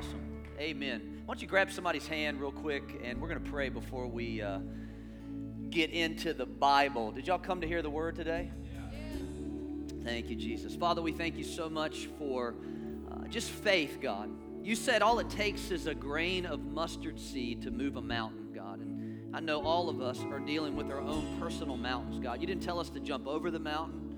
[0.00, 0.44] awesome.
[0.58, 1.20] Amen.
[1.26, 4.40] Why don't you grab somebody's hand real quick and we're going to pray before we
[4.40, 4.60] uh,
[5.68, 7.12] get into the Bible.
[7.12, 8.50] Did y'all come to hear the word today?
[10.02, 10.74] Thank you, Jesus.
[10.74, 12.54] Father, we thank you so much for
[13.12, 14.30] uh, just faith, God.
[14.62, 18.52] You said all it takes is a grain of mustard seed to move a mountain,
[18.54, 18.80] God.
[18.80, 22.40] And I know all of us are dealing with our own personal mountains, God.
[22.40, 24.09] You didn't tell us to jump over the mountain.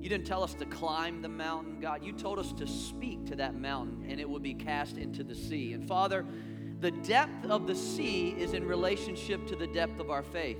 [0.00, 2.02] You didn't tell us to climb the mountain, God.
[2.02, 5.34] You told us to speak to that mountain and it would be cast into the
[5.34, 5.74] sea.
[5.74, 6.24] And Father,
[6.80, 10.56] the depth of the sea is in relationship to the depth of our faith.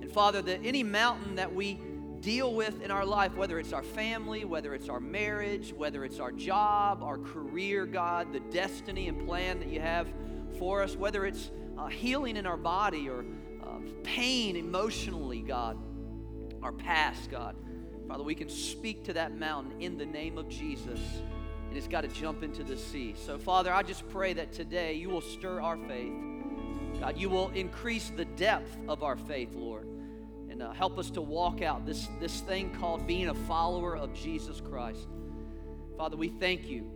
[0.00, 1.80] And Father, that any mountain that we
[2.20, 6.20] deal with in our life, whether it's our family, whether it's our marriage, whether it's
[6.20, 10.06] our job, our career, God, the destiny and plan that you have
[10.60, 13.24] for us, whether it's uh, healing in our body or
[13.62, 15.76] uh, pain emotionally, God,
[16.62, 17.56] our past, God.
[18.08, 21.00] Father, we can speak to that mountain in the name of Jesus,
[21.68, 23.14] and it's got to jump into the sea.
[23.16, 26.12] So, Father, I just pray that today you will stir our faith.
[27.00, 29.88] God, you will increase the depth of our faith, Lord,
[30.48, 34.14] and uh, help us to walk out this, this thing called being a follower of
[34.14, 35.08] Jesus Christ.
[35.96, 36.90] Father, we thank you.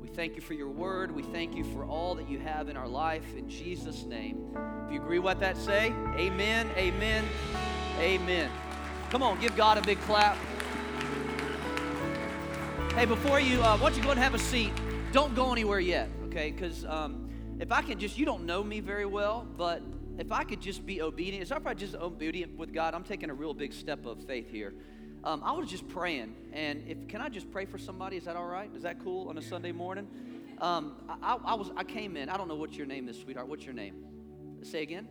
[0.00, 1.14] We thank you for your word.
[1.14, 3.24] We thank you for all that you have in our life.
[3.36, 4.56] In Jesus' name.
[4.86, 7.24] If you agree with that, say amen, amen,
[7.98, 8.50] amen.
[9.14, 10.36] Come on, give God a big clap.
[12.96, 14.72] Hey, before you, uh, why don't you go and have a seat?
[15.12, 16.50] Don't go anywhere yet, okay?
[16.50, 19.82] Because um, if I can just, you don't know me very well, but
[20.18, 23.30] if I could just be obedient, if I probably just obedient with God, I'm taking
[23.30, 24.74] a real big step of faith here.
[25.22, 28.16] Um, I was just praying, and if can I just pray for somebody?
[28.16, 28.68] Is that all right?
[28.74, 30.08] Is that cool on a Sunday morning?
[30.58, 32.28] Um, I, I, was, I came in.
[32.28, 33.46] I don't know what your name is, sweetheart.
[33.46, 33.94] What's your name?
[34.64, 35.06] Say again.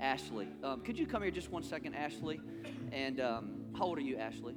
[0.00, 0.48] Ashley.
[0.64, 2.40] Um, could you come here just one second, Ashley?
[2.90, 4.54] And um, how old are you, Ashley?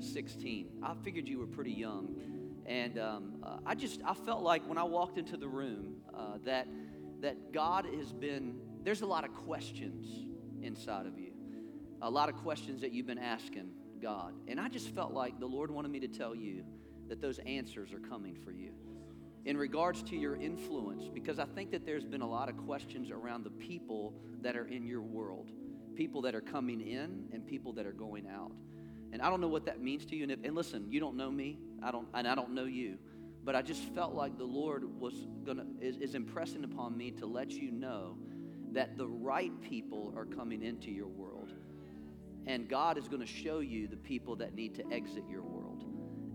[0.00, 0.68] 16.
[0.82, 2.16] I figured you were pretty young.
[2.66, 6.38] And um, uh, I just, I felt like when I walked into the room uh,
[6.44, 6.66] that,
[7.20, 10.06] that God has been, there's a lot of questions
[10.62, 11.32] inside of you.
[12.00, 13.70] A lot of questions that you've been asking
[14.00, 14.34] God.
[14.48, 16.64] And I just felt like the Lord wanted me to tell you
[17.08, 18.72] that those answers are coming for you.
[19.44, 23.10] In regards to your influence, because I think that there's been a lot of questions
[23.10, 25.50] around the people that are in your world,
[25.96, 28.52] people that are coming in and people that are going out.
[29.12, 30.22] And I don't know what that means to you.
[30.22, 32.98] And, if, and listen, you don't know me, I don't, and I don't know you.
[33.44, 37.26] But I just felt like the Lord was gonna is, is impressing upon me to
[37.26, 38.16] let you know
[38.72, 41.52] that the right people are coming into your world.
[42.46, 45.51] And God is going to show you the people that need to exit your world.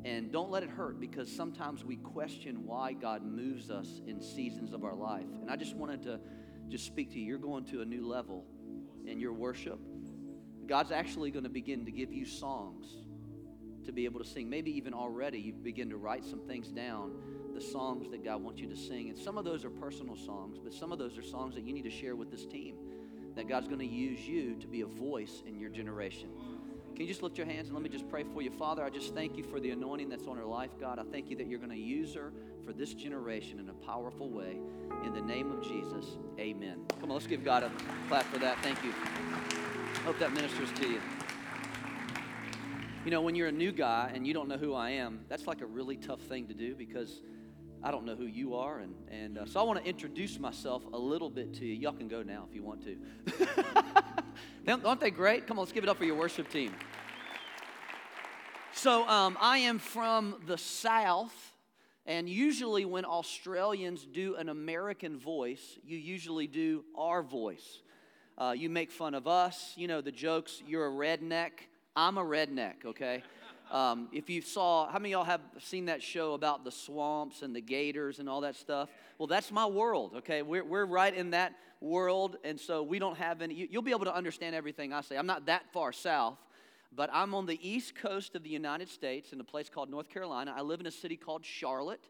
[0.06, 4.74] And don't let it hurt because sometimes we question why God moves us in seasons
[4.74, 5.26] of our life.
[5.42, 6.20] And I just wanted to
[6.70, 7.26] just speak to you.
[7.26, 8.46] You're going to a new level
[9.06, 9.80] in your worship.
[10.68, 12.86] God's actually going to begin to give you songs
[13.86, 14.50] to be able to sing.
[14.50, 17.14] Maybe even already you begin to write some things down,
[17.56, 19.10] the songs that God wants you to sing.
[19.10, 21.74] And some of those are personal songs, but some of those are songs that you
[21.74, 22.76] need to share with this team.
[23.36, 26.30] That God's going to use you to be a voice in your generation.
[26.98, 28.50] Can you just lift your hands and let me just pray for you?
[28.50, 30.98] Father, I just thank you for the anointing that's on her life, God.
[30.98, 32.34] I thank you that you're going to use her
[32.66, 34.58] for this generation in a powerful way.
[35.06, 36.80] In the name of Jesus, amen.
[37.00, 37.72] Come on, let's give God a
[38.08, 38.58] clap for that.
[38.64, 38.92] Thank you.
[40.06, 41.00] Hope that ministers to you.
[43.06, 45.46] You know, when you're a new guy and you don't know who I am, that's
[45.46, 47.22] like a really tough thing to do because
[47.84, 48.80] I don't know who you are.
[48.80, 51.76] And, and uh, so I want to introduce myself a little bit to you.
[51.76, 54.16] Y'all can go now if you want to.
[54.68, 55.48] Aren't they great?
[55.48, 56.74] Come on, let's give it up for your worship team.
[58.74, 61.34] So um, I am from the South.
[62.06, 67.82] And usually, when Australians do an American voice, you usually do our voice.
[68.38, 69.74] Uh, you make fun of us.
[69.76, 71.52] You know, the jokes, you're a redneck.
[71.96, 73.24] I'm a redneck, okay?
[73.72, 77.54] Um, if you saw, how many y'all have seen that show about the swamps and
[77.54, 78.90] the gators and all that stuff?
[79.18, 80.44] Well, that's my world, okay?
[80.44, 83.92] We're, we're right in that world, and so we don't have any, you, you'll be
[83.92, 85.18] able to understand everything I say.
[85.18, 86.38] I'm not that far south,
[86.92, 90.10] but I'm on the east coast of the United States in a place called North
[90.10, 90.54] Carolina.
[90.56, 92.08] I live in a city called Charlotte,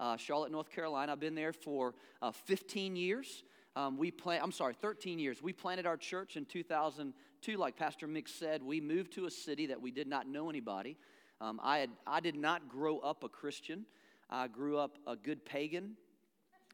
[0.00, 1.12] uh, Charlotte, North Carolina.
[1.12, 3.44] I've been there for uh, 15 years.
[3.74, 5.42] Um, we plant, I'm sorry, 13 years.
[5.42, 8.62] We planted our church in 2002, like Pastor Mick said.
[8.62, 10.96] We moved to a city that we did not know anybody.
[11.40, 13.86] Um, I, had, I did not grow up a Christian.
[14.28, 15.96] I grew up a good pagan.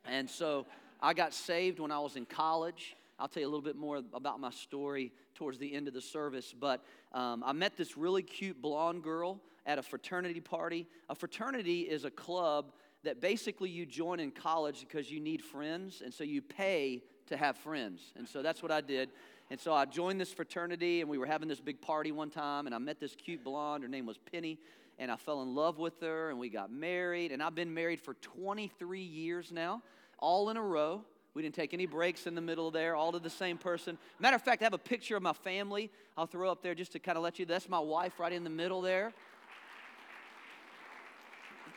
[0.04, 0.66] And so
[1.00, 2.96] I got saved when I was in college.
[3.18, 6.00] I'll tell you a little bit more about my story towards the end of the
[6.00, 6.54] service.
[6.58, 10.86] But um, I met this really cute blonde girl at a fraternity party.
[11.08, 12.72] A fraternity is a club
[13.04, 17.36] that basically you join in college because you need friends, and so you pay to
[17.36, 18.12] have friends.
[18.16, 19.10] And so that's what I did.
[19.50, 22.66] And so I joined this fraternity, and we were having this big party one time,
[22.66, 23.82] and I met this cute blonde.
[23.82, 24.58] Her name was Penny,
[24.98, 27.32] and I fell in love with her, and we got married.
[27.32, 29.82] And I've been married for 23 years now,
[30.18, 31.02] all in a row.
[31.34, 33.98] We didn't take any breaks in the middle there, all to the same person.
[34.18, 36.90] Matter of fact, I have a picture of my family I'll throw up there just
[36.92, 37.46] to kind of let you.
[37.46, 39.12] That's my wife right in the middle there.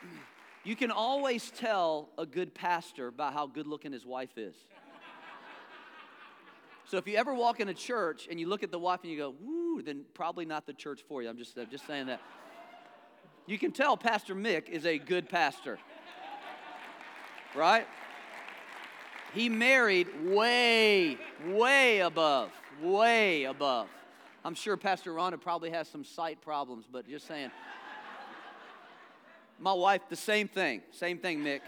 [0.64, 4.54] You can always tell a good pastor by how good looking his wife is.
[6.84, 9.10] So if you ever walk in a church and you look at the wife and
[9.10, 11.28] you go, woo, then probably not the church for you.
[11.28, 12.20] I'm just, I'm just saying that.
[13.46, 15.80] You can tell Pastor Mick is a good pastor.
[17.56, 17.88] Right?
[19.34, 22.50] He married way, way above,
[22.82, 23.88] way above.
[24.44, 27.50] I'm sure Pastor Rhonda probably has some sight problems, but just saying.
[29.58, 30.82] My wife, the same thing.
[30.90, 31.60] Same thing, Mick.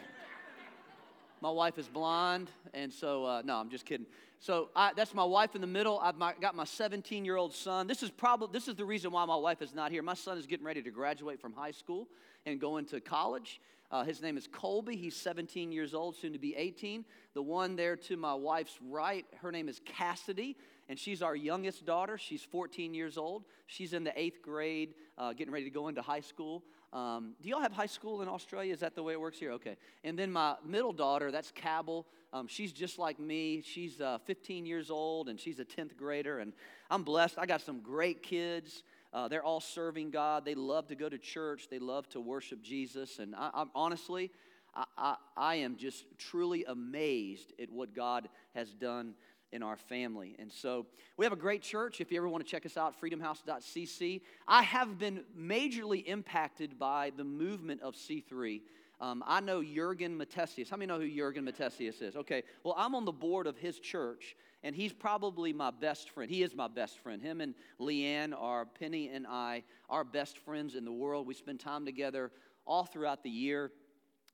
[1.40, 4.06] My wife is blonde, and so, uh, no, I'm just kidding.
[4.40, 5.98] So I, that's my wife in the middle.
[6.00, 7.86] I've my, got my 17 year old son.
[7.86, 10.02] This is probably this is the reason why my wife is not here.
[10.02, 12.08] My son is getting ready to graduate from high school
[12.44, 13.60] and go into college.
[13.94, 14.96] Uh, his name is Colby.
[14.96, 17.04] He's 17 years old, soon to be 18.
[17.32, 20.56] The one there to my wife's right, her name is Cassidy,
[20.88, 22.18] and she's our youngest daughter.
[22.18, 23.44] She's 14 years old.
[23.68, 26.64] She's in the eighth grade, uh, getting ready to go into high school.
[26.92, 28.74] Um, do y'all have high school in Australia?
[28.74, 29.52] Is that the way it works here?
[29.52, 29.76] Okay.
[30.02, 32.04] And then my middle daughter, that's Cabell.
[32.32, 33.62] Um, she's just like me.
[33.64, 36.40] She's uh, 15 years old and she's a 10th grader.
[36.40, 36.52] And
[36.90, 37.38] I'm blessed.
[37.38, 38.82] I got some great kids.
[39.14, 40.44] Uh, they're all serving God.
[40.44, 41.68] They love to go to church.
[41.70, 43.20] They love to worship Jesus.
[43.20, 44.32] And I, I'm honestly,
[44.74, 49.14] I, I, I am just truly amazed at what God has done
[49.52, 50.34] in our family.
[50.40, 52.00] And so we have a great church.
[52.00, 54.20] If you ever want to check us out, freedomhouse.cc.
[54.48, 58.60] I have been majorly impacted by the movement of C3
[59.00, 60.70] um, I know Jurgen Matthesius.
[60.70, 62.16] How many know who Jurgen Matthesius is?
[62.16, 66.30] Okay, well, I'm on the board of his church, and he's probably my best friend.
[66.30, 67.20] He is my best friend.
[67.20, 71.26] Him and Leanne are, Penny and I, our best friends in the world.
[71.26, 72.32] We spend time together
[72.66, 73.70] all throughout the year.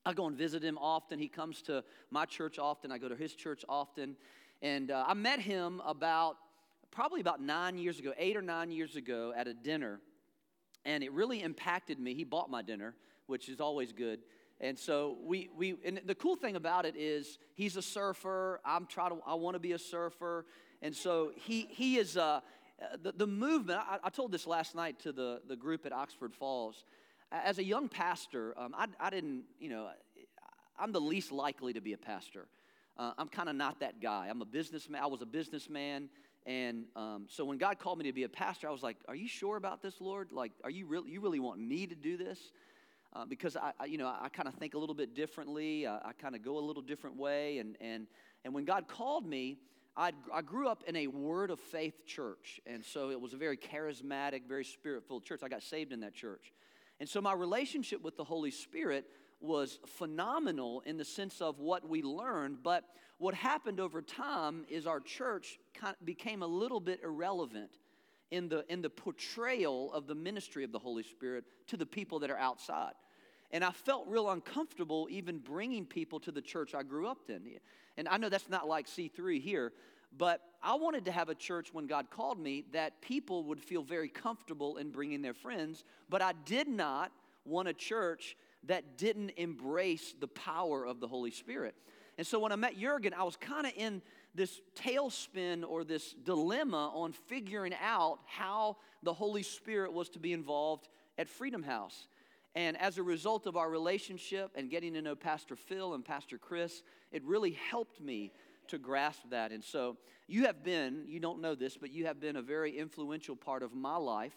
[0.05, 1.19] I go and visit him often.
[1.19, 2.93] He comes to my church often.
[2.93, 4.15] I go to his church often.
[4.61, 6.37] And uh, I met him about,
[6.91, 9.99] probably about nine years ago, eight or nine years ago at a dinner.
[10.85, 12.13] And it really impacted me.
[12.13, 12.95] He bought my dinner,
[13.27, 14.21] which is always good.
[14.61, 18.61] And so we, we and the cool thing about it is he's a surfer.
[18.63, 20.45] I'm trying to, I want to be a surfer.
[20.83, 22.41] And so he, he is, uh,
[23.01, 26.33] the, the movement, I, I told this last night to the, the group at Oxford
[26.33, 26.85] Falls.
[27.31, 29.89] As a young pastor, um, I, I didn't, you know,
[30.79, 32.47] I'm the least likely to be a pastor.
[32.97, 34.27] Uh, I'm kind of not that guy.
[34.29, 35.01] I'm a businessman.
[35.01, 36.09] I was a businessman.
[36.45, 39.15] And um, so when God called me to be a pastor, I was like, Are
[39.15, 40.31] you sure about this, Lord?
[40.31, 42.39] Like, are you really, you really want me to do this?
[43.13, 45.85] Uh, because I, I, you know, I kind of think a little bit differently.
[45.85, 47.57] I, I kind of go a little different way.
[47.57, 48.07] And, and,
[48.45, 49.57] and when God called me,
[49.97, 52.61] I'd, i grew up in a word of faith church.
[52.65, 55.41] And so it was a very charismatic, very spirit filled church.
[55.43, 56.53] I got saved in that church.
[56.99, 59.05] And so my relationship with the Holy Spirit
[59.41, 62.63] was phenomenal in the sense of what we learned.
[62.63, 62.85] But
[63.17, 65.59] what happened over time is our church
[66.03, 67.71] became a little bit irrelevant
[68.31, 72.19] in the, in the portrayal of the ministry of the Holy Spirit to the people
[72.19, 72.93] that are outside.
[73.51, 77.41] And I felt real uncomfortable even bringing people to the church I grew up in.
[77.97, 79.73] And I know that's not like C3 here,
[80.17, 83.83] but I wanted to have a church when God called me that people would feel
[83.83, 87.11] very comfortable in bringing their friends, but I did not
[87.45, 91.75] want a church that didn't embrace the power of the Holy Spirit.
[92.17, 94.01] And so when I met Jurgen, I was kind of in
[94.33, 100.33] this tailspin or this dilemma on figuring out how the Holy Spirit was to be
[100.33, 102.07] involved at Freedom House.
[102.55, 106.37] And as a result of our relationship and getting to know Pastor Phil and Pastor
[106.37, 108.31] Chris, it really helped me
[108.67, 109.51] to grasp that.
[109.51, 109.97] And so
[110.27, 113.63] you have been, you don't know this, but you have been a very influential part
[113.63, 114.35] of my life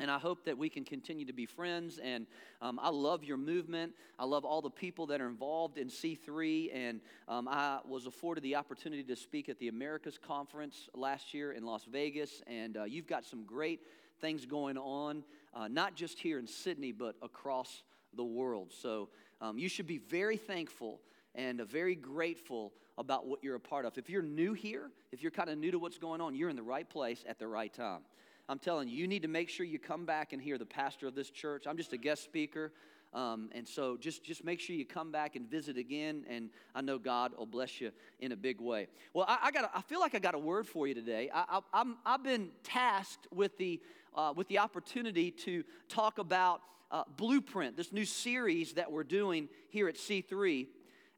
[0.00, 1.98] and I hope that we can continue to be friends.
[1.98, 2.26] And
[2.62, 3.94] um, I love your movement.
[4.18, 6.70] I love all the people that are involved in C3.
[6.72, 11.52] And um, I was afforded the opportunity to speak at the Americas Conference last year
[11.52, 12.42] in Las Vegas.
[12.46, 13.80] And uh, you've got some great
[14.20, 17.82] things going on, uh, not just here in Sydney, but across
[18.14, 18.72] the world.
[18.72, 19.08] So
[19.40, 21.00] um, you should be very thankful
[21.34, 23.98] and uh, very grateful about what you're a part of.
[23.98, 26.56] If you're new here, if you're kind of new to what's going on, you're in
[26.56, 28.00] the right place at the right time.
[28.48, 31.06] I'm telling you, you need to make sure you come back and hear the pastor
[31.06, 31.66] of this church.
[31.66, 32.72] I'm just a guest speaker.
[33.12, 36.82] Um, and so just, just make sure you come back and visit again, and I
[36.82, 37.90] know God will bless you
[38.20, 38.88] in a big way.
[39.14, 41.30] Well, I, I, got I feel like I got a word for you today.
[41.32, 43.80] I, I, have been tasked with the,
[44.14, 49.48] uh, with the opportunity to talk about uh, Blueprint, this new series that we're doing
[49.68, 50.66] here at C3.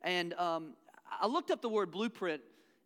[0.02, 0.74] And um,
[1.20, 2.40] I looked up the word blueprint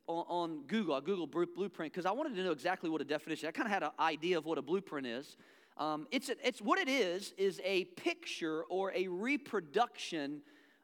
[0.06, 0.94] on, on Google.
[0.94, 3.48] I Googled blueprint because I wanted to know exactly what a definition.
[3.48, 5.36] I kind of had an idea of what a blueprint is.
[5.76, 10.42] Um, it's, a, it's what it is is a picture or a reproduction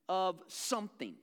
[0.09, 1.15] of something.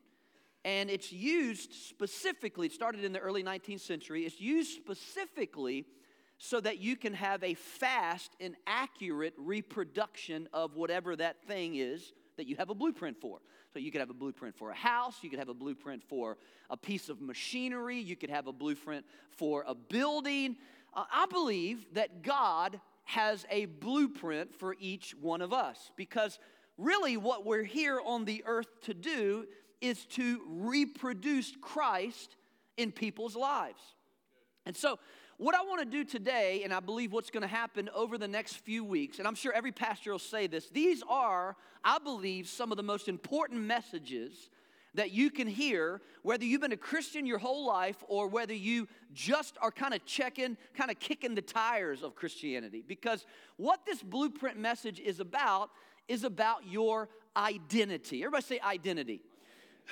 [0.63, 5.85] And it's used specifically, it started in the early 19th century, it's used specifically
[6.37, 12.13] so that you can have a fast and accurate reproduction of whatever that thing is
[12.37, 13.39] that you have a blueprint for.
[13.73, 16.37] So you could have a blueprint for a house, you could have a blueprint for
[16.69, 20.55] a piece of machinery, you could have a blueprint for a building.
[20.93, 26.39] Uh, I believe that God has a blueprint for each one of us because
[26.77, 29.45] really what we're here on the earth to do
[29.81, 32.35] is to reproduce Christ
[32.77, 33.81] in people's lives.
[34.65, 34.99] And so
[35.37, 38.27] what I want to do today, and I believe what's going to happen over the
[38.27, 42.47] next few weeks, and I'm sure every pastor will say this, these are, I believe,
[42.47, 44.49] some of the most important messages
[44.95, 48.87] that you can hear, whether you've been a Christian your whole life or whether you
[49.13, 52.83] just are kind of checking, kind of kicking the tires of Christianity.
[52.85, 53.23] Because
[53.57, 55.69] what this blueprint message is about
[56.07, 58.23] is about your identity.
[58.23, 59.21] Everybody say identity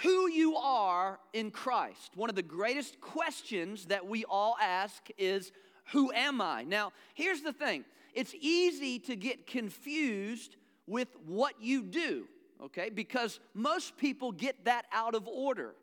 [0.01, 2.11] who you are in Christ.
[2.15, 5.51] One of the greatest questions that we all ask is,
[5.91, 6.63] Who am I?
[6.63, 10.55] Now, here's the thing it's easy to get confused
[10.87, 12.27] with what you do,
[12.63, 12.89] okay?
[12.89, 15.75] Because most people get that out of order.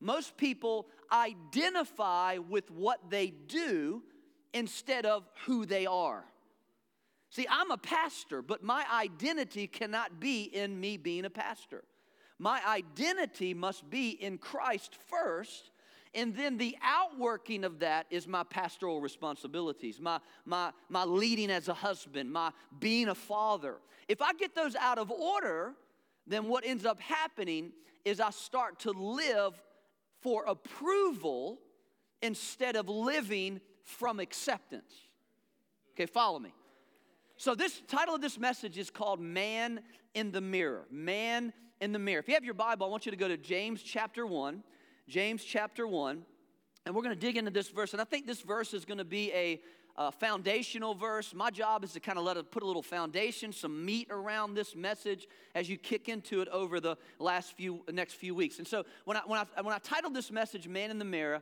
[0.00, 4.02] Most people identify with what they do
[4.52, 6.24] instead of who they are.
[7.30, 11.84] See, I'm a pastor, but my identity cannot be in me being a pastor.
[12.38, 15.70] My identity must be in Christ first,
[16.14, 21.68] and then the outworking of that is my pastoral responsibilities, my, my, my leading as
[21.68, 23.76] a husband, my being a father.
[24.08, 25.74] If I get those out of order,
[26.26, 27.72] then what ends up happening
[28.04, 29.60] is I start to live
[30.20, 31.58] for approval
[32.22, 34.94] instead of living from acceptance.
[35.92, 36.54] Okay, follow me.
[37.36, 39.80] So, this title of this message is called Man
[40.14, 40.86] in the Mirror.
[40.90, 42.20] Man in the mirror.
[42.20, 44.62] If you have your Bible, I want you to go to James chapter 1.
[45.08, 46.24] James chapter 1.
[46.86, 47.92] And we're going to dig into this verse.
[47.92, 49.60] And I think this verse is going to be a,
[49.96, 51.34] a foundational verse.
[51.34, 54.54] My job is to kind of let it put a little foundation, some meat around
[54.54, 58.58] this message as you kick into it over the last few next few weeks.
[58.58, 61.40] And so when I when I when I titled this message "Man in the Mirror,"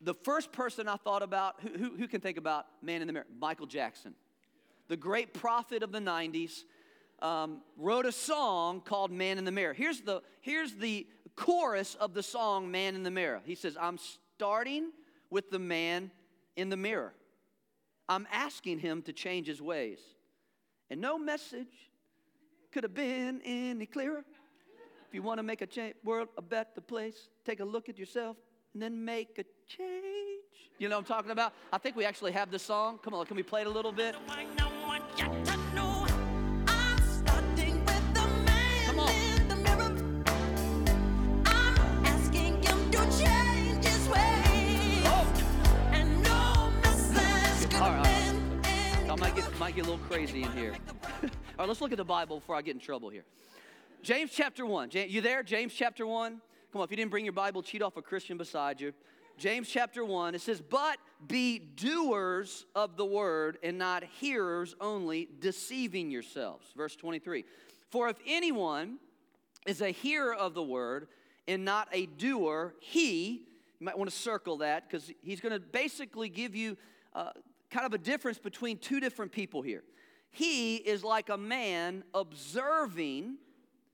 [0.00, 3.12] the first person I thought about who, who, who can think about man in the
[3.12, 3.26] mirror?
[3.40, 4.14] Michael Jackson,
[4.88, 6.62] the great prophet of the '90s
[7.20, 9.74] um, wrote a song called Man in the Mirror.
[9.74, 13.42] Here's the, here's the chorus of the song Man in the Mirror.
[13.44, 13.98] He says, I'm
[14.36, 14.90] starting
[15.30, 16.10] with the man
[16.56, 17.14] in the mirror.
[18.08, 19.98] I'm asking him to change his ways.
[20.90, 21.90] And no message
[22.72, 24.24] could have been any clearer.
[25.08, 27.98] If you want to make a change, world a better place, take a look at
[27.98, 28.36] yourself
[28.74, 30.44] and then make a change.
[30.78, 31.54] You know what I'm talking about?
[31.72, 32.98] I think we actually have the song.
[33.02, 34.14] Come on, can we play it a little bit?
[49.86, 50.74] Little crazy in here.
[51.22, 53.24] All right, let's look at the Bible before I get in trouble here.
[54.02, 54.90] James chapter 1.
[54.92, 55.44] You there?
[55.44, 56.40] James chapter 1?
[56.72, 58.92] Come on, if you didn't bring your Bible, cheat off a Christian beside you.
[59.38, 65.28] James chapter 1, it says, But be doers of the word and not hearers only,
[65.38, 66.66] deceiving yourselves.
[66.76, 67.44] Verse 23.
[67.90, 68.98] For if anyone
[69.68, 71.06] is a hearer of the word
[71.46, 73.44] and not a doer, he,
[73.78, 76.76] you might want to circle that because he's going to basically give you
[77.14, 77.30] uh,
[77.76, 79.82] kind of a difference between two different people here.
[80.30, 83.36] He is like a man observing,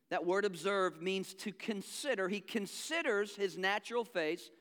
[0.09, 2.29] that word observe means to consider.
[2.29, 4.53] He considers his natural face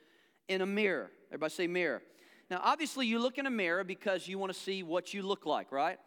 [0.47, 1.11] in a mirror.
[1.29, 2.01] Everybody say mirror.
[2.49, 5.45] Now, obviously, you look in a mirror because you want to see what you look
[5.45, 5.99] like, right?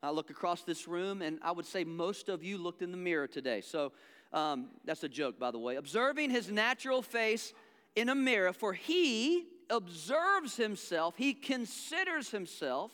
[0.00, 2.96] I look across this room, and I would say most of you looked in the
[2.96, 3.62] mirror today.
[3.62, 3.90] So
[4.32, 5.74] um, that's a joke, by the way.
[5.74, 7.52] Observing his natural face
[7.96, 12.92] in a mirror, for he observes himself, he considers himself,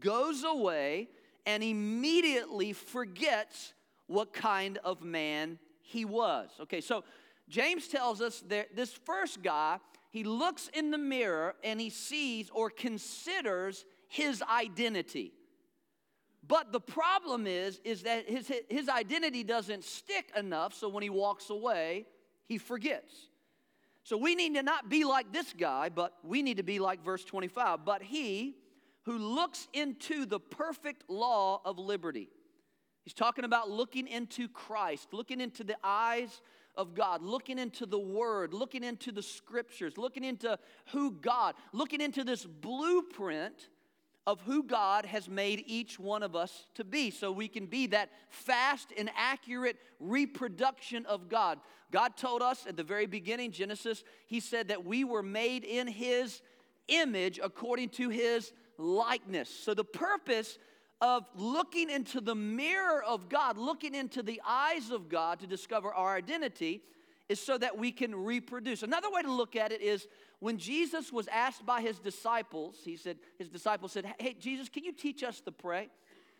[0.00, 1.08] goes away,
[1.46, 3.72] and immediately forgets
[4.06, 6.50] what kind of man he was.
[6.60, 7.04] Okay, so
[7.48, 9.78] James tells us that this first guy,
[10.10, 15.32] he looks in the mirror and he sees or considers his identity.
[16.46, 21.10] But the problem is, is that his, his identity doesn't stick enough, so when he
[21.10, 22.06] walks away,
[22.46, 23.27] he forgets.
[24.08, 27.04] So we need to not be like this guy, but we need to be like
[27.04, 27.84] verse 25.
[27.84, 28.56] But he
[29.02, 32.30] who looks into the perfect law of liberty.
[33.04, 36.40] He's talking about looking into Christ, looking into the eyes
[36.74, 40.58] of God, looking into the Word, looking into the Scriptures, looking into
[40.92, 43.68] who God, looking into this blueprint
[44.28, 47.86] of who God has made each one of us to be so we can be
[47.86, 51.58] that fast and accurate reproduction of God.
[51.90, 55.86] God told us at the very beginning, Genesis, He said that we were made in
[55.86, 56.42] His
[56.88, 59.48] image according to His likeness.
[59.48, 60.58] So the purpose
[61.00, 65.94] of looking into the mirror of God, looking into the eyes of God to discover
[65.94, 66.82] our identity,
[67.28, 68.82] is so that we can reproduce.
[68.82, 70.06] Another way to look at it is
[70.40, 74.84] when Jesus was asked by his disciples, he said, his disciples said, Hey, Jesus, can
[74.84, 75.88] you teach us to pray?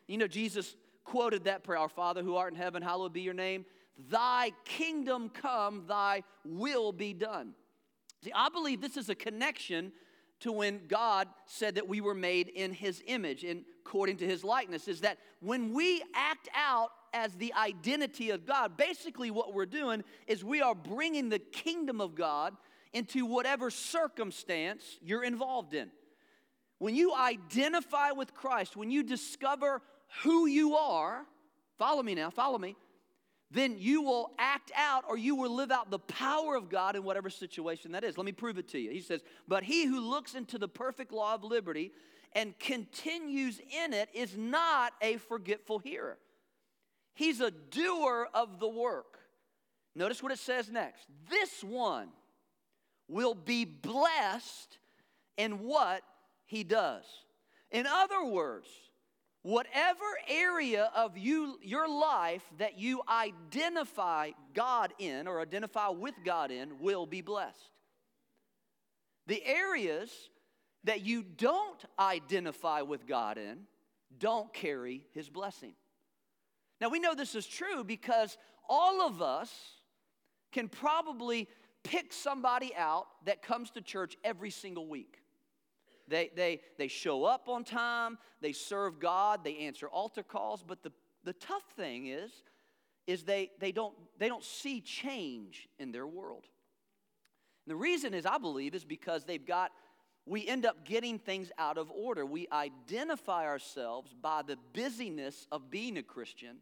[0.06, 3.34] You know, Jesus quoted that prayer Our Father who art in heaven, hallowed be your
[3.34, 3.64] name.
[4.10, 7.54] Thy kingdom come, thy will be done.
[8.22, 9.92] See, I believe this is a connection
[10.40, 14.44] to when God said that we were made in his image and according to his
[14.44, 19.66] likeness is that when we act out as the identity of God, basically what we're
[19.66, 22.56] doing is we are bringing the kingdom of God
[22.92, 25.90] into whatever circumstance you're involved in.
[26.78, 29.82] When you identify with Christ, when you discover
[30.22, 31.24] who you are,
[31.78, 32.76] follow me now, follow me,
[33.50, 37.02] then you will act out or you will live out the power of God in
[37.02, 38.18] whatever situation that is.
[38.18, 38.90] Let me prove it to you.
[38.90, 41.92] He says, But he who looks into the perfect law of liberty
[42.34, 46.18] and continues in it is not a forgetful hearer.
[47.18, 49.18] He's a doer of the work.
[49.96, 51.04] Notice what it says next.
[51.28, 52.10] This one
[53.08, 54.78] will be blessed
[55.36, 56.02] in what
[56.46, 57.02] he does.
[57.72, 58.68] In other words,
[59.42, 66.52] whatever area of you your life that you identify God in or identify with God
[66.52, 67.72] in will be blessed.
[69.26, 70.12] The areas
[70.84, 73.62] that you don't identify with God in
[74.20, 75.74] don't carry his blessing.
[76.80, 78.36] Now we know this is true because
[78.68, 79.52] all of us
[80.52, 81.48] can probably
[81.84, 85.22] pick somebody out that comes to church every single week.
[86.08, 90.82] They, they, they show up on time, they serve God, they answer altar calls, but
[90.82, 90.92] the,
[91.24, 92.30] the tough thing is,
[93.06, 96.44] is they, they, don't, they don't see change in their world.
[97.66, 99.72] And the reason is, I believe, is because they've got,
[100.28, 102.26] we end up getting things out of order.
[102.26, 106.58] We identify ourselves by the busyness of being a Christian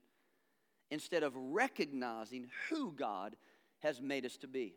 [0.91, 3.37] instead of recognizing who God
[3.81, 4.75] has made us to be.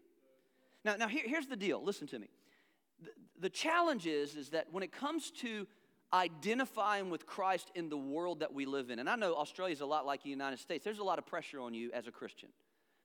[0.84, 1.84] Now, now here, here's the deal.
[1.84, 2.30] Listen to me
[3.02, 5.67] the, the challenge is, is that when it comes to
[6.12, 9.82] identifying with Christ in the world that we live in, and I know Australia is
[9.82, 12.12] a lot like the United States, there's a lot of pressure on you as a
[12.12, 12.49] Christian.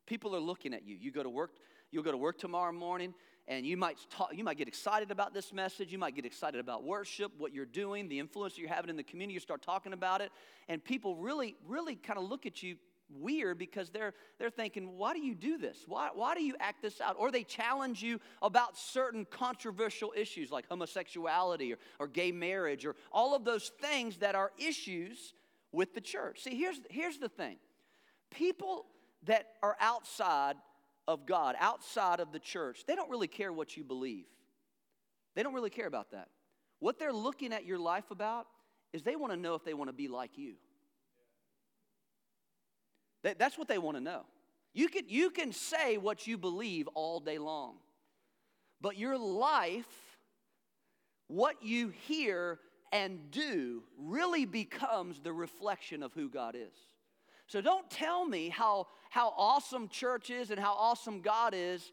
[0.06, 0.96] People are looking at you.
[0.96, 1.52] You go to work,
[1.90, 3.14] you'll go to work tomorrow morning,
[3.46, 6.60] and you might talk, you might get excited about this message, you might get excited
[6.60, 9.92] about worship, what you're doing, the influence you're having in the community, you start talking
[9.92, 10.32] about it,
[10.68, 12.76] and people really, really kind of look at you
[13.10, 15.78] weird because they're, they're thinking, why do you do this?
[15.86, 17.16] Why, why do you act this out?
[17.18, 22.96] Or they challenge you about certain controversial issues like homosexuality or, or gay marriage or
[23.12, 25.34] all of those things that are issues
[25.72, 26.42] with the church.
[26.42, 27.56] See, here's, here's the thing
[28.30, 28.86] people
[29.24, 30.56] that are outside
[31.06, 34.26] of God, outside of the church, they don't really care what you believe.
[35.34, 36.28] They don't really care about that.
[36.78, 38.46] What they're looking at your life about
[38.92, 40.54] is they want to know if they want to be like you.
[43.22, 44.26] That's what they want to know.
[44.74, 47.76] You can, you can say what you believe all day long,
[48.80, 50.18] but your life,
[51.28, 52.58] what you hear
[52.92, 56.76] and do, really becomes the reflection of who God is.
[57.46, 61.92] So don't tell me how, how awesome church is and how awesome God is,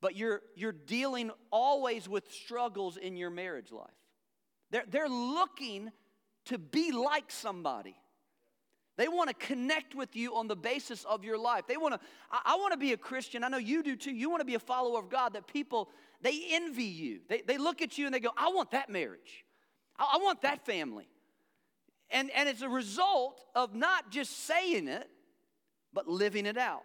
[0.00, 3.88] but you're, you're dealing always with struggles in your marriage life.
[4.70, 5.90] They're, they're looking
[6.46, 7.96] to be like somebody.
[8.96, 11.64] They want to connect with you on the basis of your life.
[11.66, 13.44] They want to, I, I want to be a Christian.
[13.44, 14.12] I know you do too.
[14.12, 15.88] You want to be a follower of God that people,
[16.22, 17.20] they envy you.
[17.28, 19.44] They, they look at you and they go, I want that marriage.
[19.98, 21.08] I, I want that family.
[22.10, 25.08] And, and it's a result of not just saying it,
[25.92, 26.84] but living it out.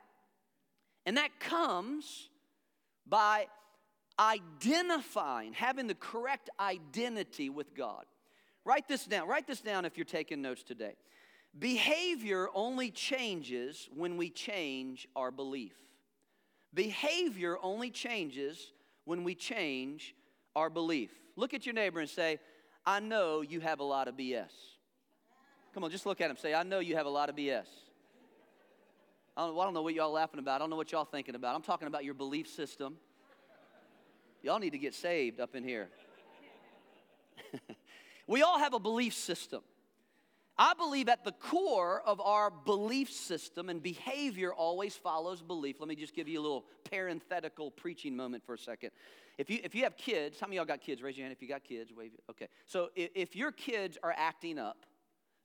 [1.05, 2.29] And that comes
[3.07, 3.47] by
[4.19, 8.05] identifying, having the correct identity with God.
[8.63, 9.27] Write this down.
[9.27, 10.95] Write this down if you're taking notes today.
[11.57, 15.73] Behavior only changes when we change our belief.
[16.73, 18.71] Behavior only changes
[19.05, 20.15] when we change
[20.55, 21.11] our belief.
[21.35, 22.39] Look at your neighbor and say,
[22.85, 24.51] I know you have a lot of BS.
[25.73, 26.37] Come on, just look at him.
[26.37, 27.65] Say, I know you have a lot of BS.
[29.37, 30.55] I don't, I don't know what y'all laughing about.
[30.55, 31.55] I don't know what y'all thinking about.
[31.55, 32.97] I'm talking about your belief system.
[34.43, 35.89] Y'all need to get saved up in here.
[38.27, 39.61] we all have a belief system.
[40.57, 45.77] I believe at the core of our belief system and behavior always follows belief.
[45.79, 48.91] Let me just give you a little parenthetical preaching moment for a second.
[49.37, 51.01] If you, if you have kids, how many of y'all got kids?
[51.01, 51.91] Raise your hand if you got kids.
[51.95, 52.11] Wave.
[52.29, 52.47] Okay.
[52.65, 54.85] So if, if your kids are acting up,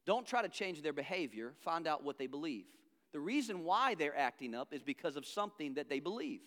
[0.06, 1.52] don't try to change their behavior.
[1.60, 2.64] Find out what they believe.
[3.12, 6.40] The reason why they're acting up is because of something that they believe.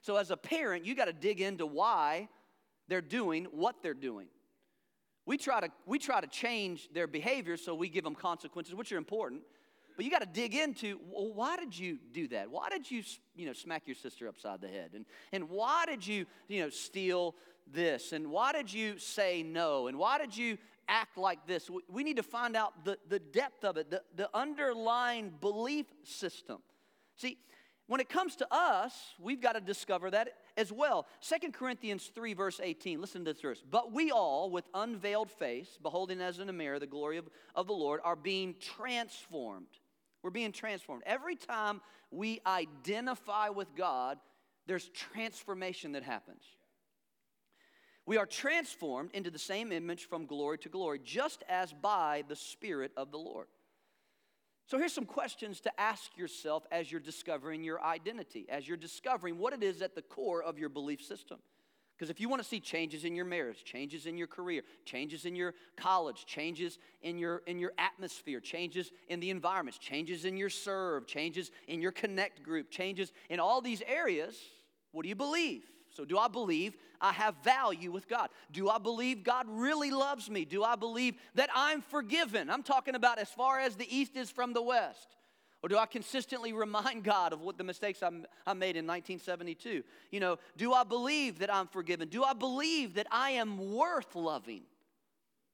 [0.00, 2.28] So as a parent, you got to dig into why
[2.86, 4.26] they're doing what they're doing.
[5.26, 8.92] We try to, we try to change their behavior so we give them consequences, which
[8.92, 9.42] are important.
[9.96, 12.50] But you got to dig into well, why did you do that?
[12.50, 13.02] Why did you,
[13.34, 14.90] you know, smack your sister upside the head?
[14.94, 17.34] And, and why did you, you know, steal
[17.72, 18.12] this?
[18.12, 19.88] And why did you say no?
[19.88, 20.56] And why did you
[20.88, 21.70] act like this?
[21.88, 26.58] We need to find out the, the depth of it, the, the underlying belief system.
[27.16, 27.38] See,
[27.88, 31.06] when it comes to us, we've got to discover that as well.
[31.20, 33.62] Second Corinthians 3, verse 18, listen to this verse.
[33.68, 37.66] But we all, with unveiled face, beholding as in a mirror the glory of, of
[37.66, 39.68] the Lord, are being transformed.
[40.22, 41.02] We're being transformed.
[41.06, 44.18] Every time we identify with God,
[44.66, 46.42] there's transformation that happens.
[48.08, 52.36] We are transformed into the same image from glory to glory, just as by the
[52.36, 53.48] Spirit of the Lord.
[54.66, 59.36] So here's some questions to ask yourself as you're discovering your identity, as you're discovering
[59.36, 61.38] what it is at the core of your belief system.
[61.94, 65.26] Because if you want to see changes in your marriage, changes in your career, changes
[65.26, 70.38] in your college, changes in your, in your atmosphere, changes in the environments, changes in
[70.38, 74.34] your serve, changes in your connect group, changes in all these areas,
[74.92, 75.64] what do you believe?
[75.98, 78.28] So, do I believe I have value with God?
[78.52, 80.44] Do I believe God really loves me?
[80.44, 82.50] Do I believe that I'm forgiven?
[82.50, 85.16] I'm talking about as far as the east is from the west.
[85.60, 88.10] Or do I consistently remind God of what the mistakes I
[88.54, 89.82] made in 1972?
[90.12, 92.08] You know, do I believe that I'm forgiven?
[92.08, 94.62] Do I believe that I am worth loving?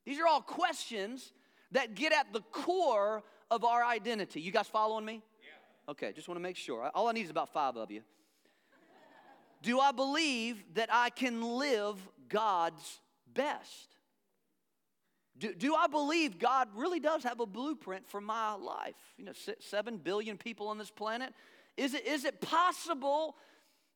[0.04, 1.32] These are all questions
[1.72, 4.42] that get at the core of our identity.
[4.42, 5.22] You guys following me?
[5.40, 5.92] Yeah.
[5.92, 6.90] Okay, just want to make sure.
[6.94, 8.02] All I need is about five of you.
[9.64, 11.96] Do I believe that I can live
[12.28, 13.00] God's
[13.32, 13.96] best?
[15.38, 18.94] Do, do I believe God really does have a blueprint for my life?
[19.16, 21.32] You know, seven billion people on this planet.
[21.78, 23.36] Is it, is it possible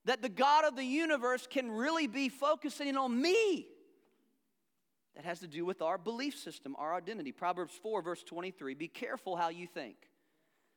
[0.06, 3.66] that the God of the universe can really be focusing on me?
[5.16, 7.30] That has to do with our belief system, our identity.
[7.30, 9.96] Proverbs 4, verse 23 Be careful how you think.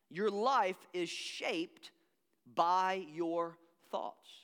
[0.10, 1.92] Your life is shaped
[2.54, 3.58] by your
[3.90, 4.41] thoughts.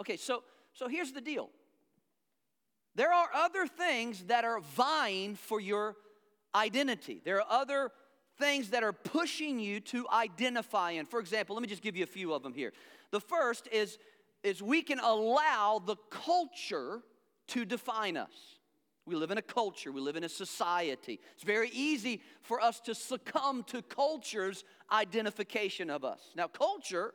[0.00, 1.50] Okay, so, so here's the deal
[2.96, 5.96] there are other things that are vying for your
[6.54, 7.20] identity.
[7.24, 7.90] There are other
[8.38, 11.06] things that are pushing you to identify in.
[11.06, 12.72] For example, let me just give you a few of them here.
[13.10, 13.98] The first is,
[14.42, 17.02] is we can allow the culture
[17.48, 18.32] to define us.
[19.04, 21.20] We live in a culture, we live in a society.
[21.34, 26.20] It's very easy for us to succumb to culture's identification of us.
[26.34, 27.12] Now, culture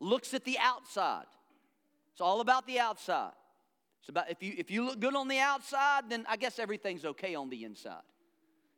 [0.00, 1.24] looks at the outside.
[2.12, 3.32] It's all about the outside.
[4.00, 7.04] It's about if you if you look good on the outside, then I guess everything's
[7.04, 8.02] okay on the inside.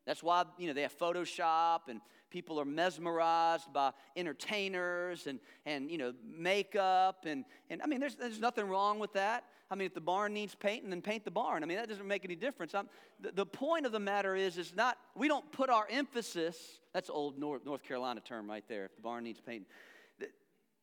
[0.05, 5.91] That's why you know they have Photoshop and people are mesmerized by entertainers and and
[5.91, 9.45] you know makeup and and I mean there's there's nothing wrong with that.
[9.71, 11.63] I mean if the barn needs painting, then paint the barn.
[11.63, 12.73] I mean that doesn't make any difference.
[12.73, 16.57] The, the point of the matter is is not we don't put our emphasis.
[16.93, 18.87] That's old North North Carolina term right there.
[18.87, 19.67] If the barn needs painting,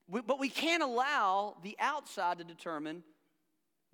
[0.09, 3.03] but we can't allow the outside to determine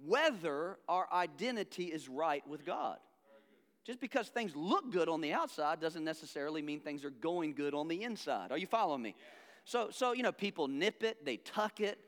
[0.03, 2.97] whether our identity is right with God.
[3.85, 7.73] Just because things look good on the outside doesn't necessarily mean things are going good
[7.73, 8.51] on the inside.
[8.51, 9.15] Are you following me?
[9.63, 11.99] So, so you know, people nip it, they tuck it,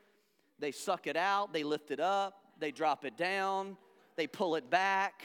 [0.58, 3.76] they suck it out, they lift it up, they drop it down,
[4.16, 5.24] they pull it back.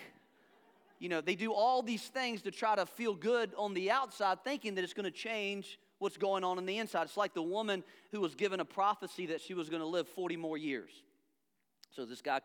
[1.00, 4.44] You know, they do all these things to try to feel good on the outside,
[4.44, 7.04] thinking that it's going to change what's going on in the inside.
[7.04, 10.08] It's like the woman who was given a prophecy that she was going to live
[10.08, 10.92] 40 more years.
[11.96, 12.42] So this guy,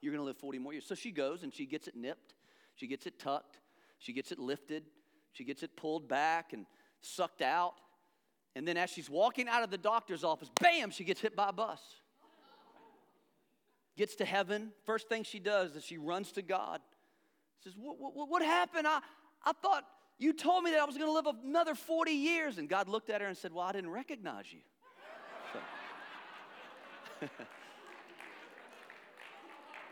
[0.00, 0.86] you're going to live 40 more years.
[0.86, 2.34] So she goes and she gets it nipped,
[2.74, 3.60] she gets it tucked,
[3.98, 4.84] she gets it lifted,
[5.32, 6.64] she gets it pulled back and
[7.02, 7.74] sucked out.
[8.56, 11.50] And then as she's walking out of the doctor's office, bam, she gets hit by
[11.50, 11.80] a bus.
[13.96, 14.70] Gets to heaven.
[14.84, 16.80] First thing she does is she runs to God.
[17.62, 18.86] Says, What, what, what happened?
[18.86, 19.00] I,
[19.44, 19.84] I thought
[20.18, 22.58] you told me that I was going to live another 40 years.
[22.58, 24.60] And God looked at her and said, Well, I didn't recognize you.
[27.20, 27.28] So.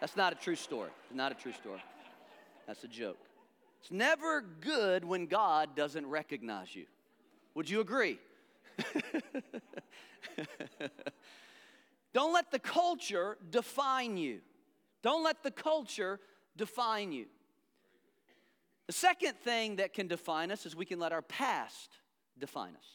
[0.01, 0.91] That's not a true story.
[1.07, 1.83] It's not a true story.
[2.67, 3.19] That's a joke.
[3.81, 6.87] It's never good when God doesn't recognize you.
[7.55, 8.19] Would you agree?
[12.13, 14.41] Don't let the culture define you.
[15.03, 16.21] Don't let the culture
[16.57, 17.27] define you.
[18.87, 21.91] The second thing that can define us is we can let our past
[22.39, 22.87] define us.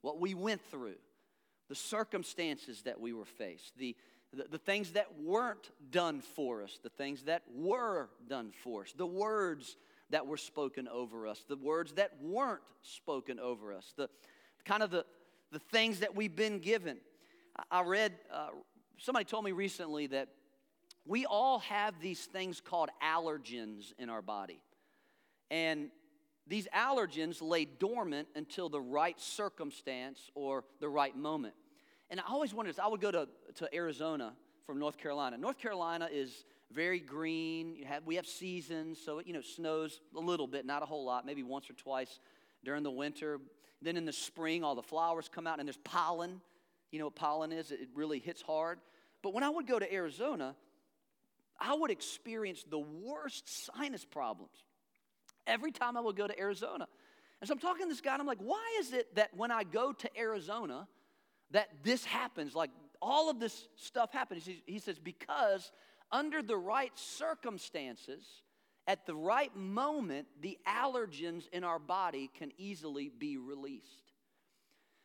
[0.00, 0.96] What we went through,
[1.68, 3.96] the circumstances that we were faced, the,
[4.32, 8.92] the, the, things that weren't done for us, the things that were done for us,
[8.96, 9.76] the words
[10.10, 14.08] that were spoken over us, the words that weren't spoken over us, the
[14.64, 15.04] kind of the,
[15.52, 16.98] the things that we've been given.
[17.70, 18.48] I, read, uh,
[18.98, 20.28] somebody told me recently that
[21.06, 24.60] we all have these things called allergens in our body.
[25.52, 25.90] And
[26.46, 31.54] these allergens lay dormant until the right circumstance or the right moment.
[32.10, 34.32] And I always wondered, I would go to, to Arizona
[34.66, 35.36] from North Carolina.
[35.36, 37.84] North Carolina is very green.
[37.84, 41.04] Have, we have seasons, so it you know snows a little bit, not a whole
[41.04, 42.18] lot, maybe once or twice
[42.64, 43.38] during the winter.
[43.82, 46.40] Then in the spring, all the flowers come out, and there's pollen.
[46.92, 47.70] You know what pollen is?
[47.72, 48.78] It really hits hard.
[49.22, 50.56] But when I would go to Arizona,
[51.60, 54.56] I would experience the worst sinus problems
[55.46, 56.86] every time I would go to Arizona.
[57.40, 59.50] And so I'm talking to this guy, and I'm like, why is it that when
[59.50, 60.86] I go to Arizona,
[61.50, 62.54] that this happens?
[62.54, 64.48] Like all of this stuff happens.
[64.66, 65.72] He says, because
[66.10, 68.24] under the right circumstances,
[68.86, 74.12] at the right moment, the allergens in our body can easily be released.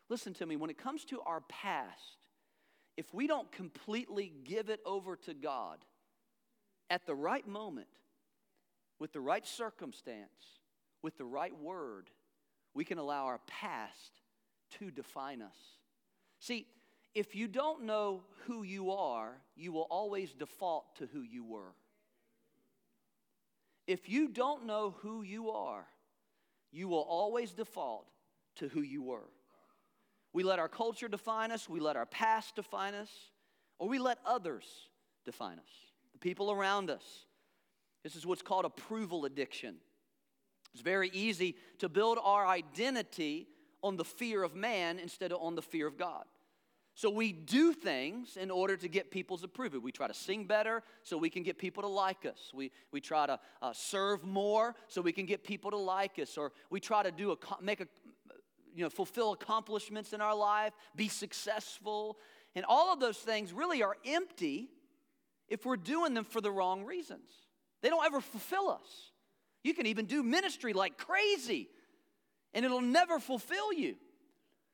[0.10, 2.18] Listen to me, when it comes to our past,
[2.98, 5.80] if we don't completely give it over to God
[6.90, 7.88] at the right moment,
[9.00, 10.60] with the right circumstance,
[11.02, 12.10] with the right word,
[12.74, 14.22] we can allow our past
[14.80, 15.58] to define us.
[16.40, 16.68] See,
[17.14, 21.74] if you don't know who you are, you will always default to who you were.
[23.88, 25.86] If you don't know who you are,
[26.72, 28.06] you will always default
[28.58, 29.30] to who you were.
[30.34, 33.10] We let our culture define us, we let our past define us,
[33.80, 34.66] or we let others
[35.26, 35.70] define us,
[36.14, 37.04] the people around us.
[38.08, 39.76] This is what's called approval addiction.
[40.72, 43.50] It's very easy to build our identity
[43.84, 46.24] on the fear of man instead of on the fear of God.
[46.96, 49.82] So we do things in order to get people's approval.
[49.82, 52.50] We try to sing better so we can get people to like us.
[52.54, 56.38] We, we try to uh, serve more so we can get people to like us.
[56.38, 57.88] Or we try to do a, make a,
[58.74, 62.20] you know, fulfill accomplishments in our life, be successful.
[62.56, 64.70] And all of those things really are empty
[65.50, 67.47] if we're doing them for the wrong reasons.
[67.82, 69.12] They don't ever fulfill us.
[69.64, 71.70] You can even do ministry like crazy,
[72.54, 73.96] and it'll never fulfill you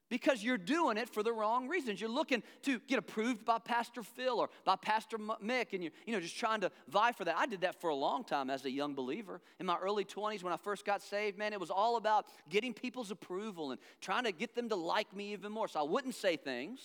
[0.10, 2.00] because you're doing it for the wrong reasons.
[2.00, 6.14] You're looking to get approved by Pastor Phil or by Pastor Mick, and you're you
[6.14, 7.36] know, just trying to vie for that.
[7.36, 9.42] I did that for a long time as a young believer.
[9.60, 12.74] In my early 20s, when I first got saved, man, it was all about getting
[12.74, 15.68] people's approval and trying to get them to like me even more.
[15.68, 16.80] So I wouldn't say things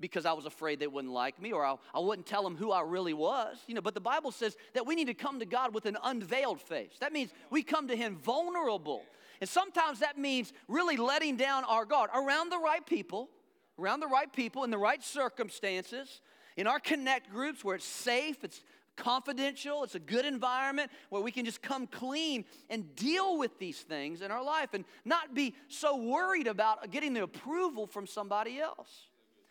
[0.00, 2.72] because I was afraid they wouldn't like me or I, I wouldn't tell them who
[2.72, 3.58] I really was.
[3.66, 5.96] You know, but the Bible says that we need to come to God with an
[6.02, 6.92] unveiled face.
[7.00, 9.02] That means we come to Him vulnerable.
[9.40, 13.30] And sometimes that means really letting down our guard around the right people,
[13.78, 16.20] around the right people in the right circumstances,
[16.56, 18.62] in our connect groups where it's safe, it's
[18.96, 23.80] confidential, it's a good environment where we can just come clean and deal with these
[23.80, 28.60] things in our life and not be so worried about getting the approval from somebody
[28.60, 29.09] else.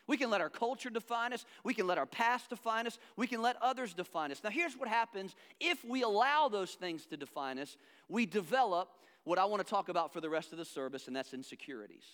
[0.10, 1.46] We can let our culture define us.
[1.64, 2.98] We can let our past define us.
[3.16, 4.42] We can let others define us.
[4.44, 7.78] Now, here's what happens if we allow those things to define us
[8.10, 8.90] we develop
[9.24, 12.06] what I want to talk about for the rest of the service, and that's insecurities.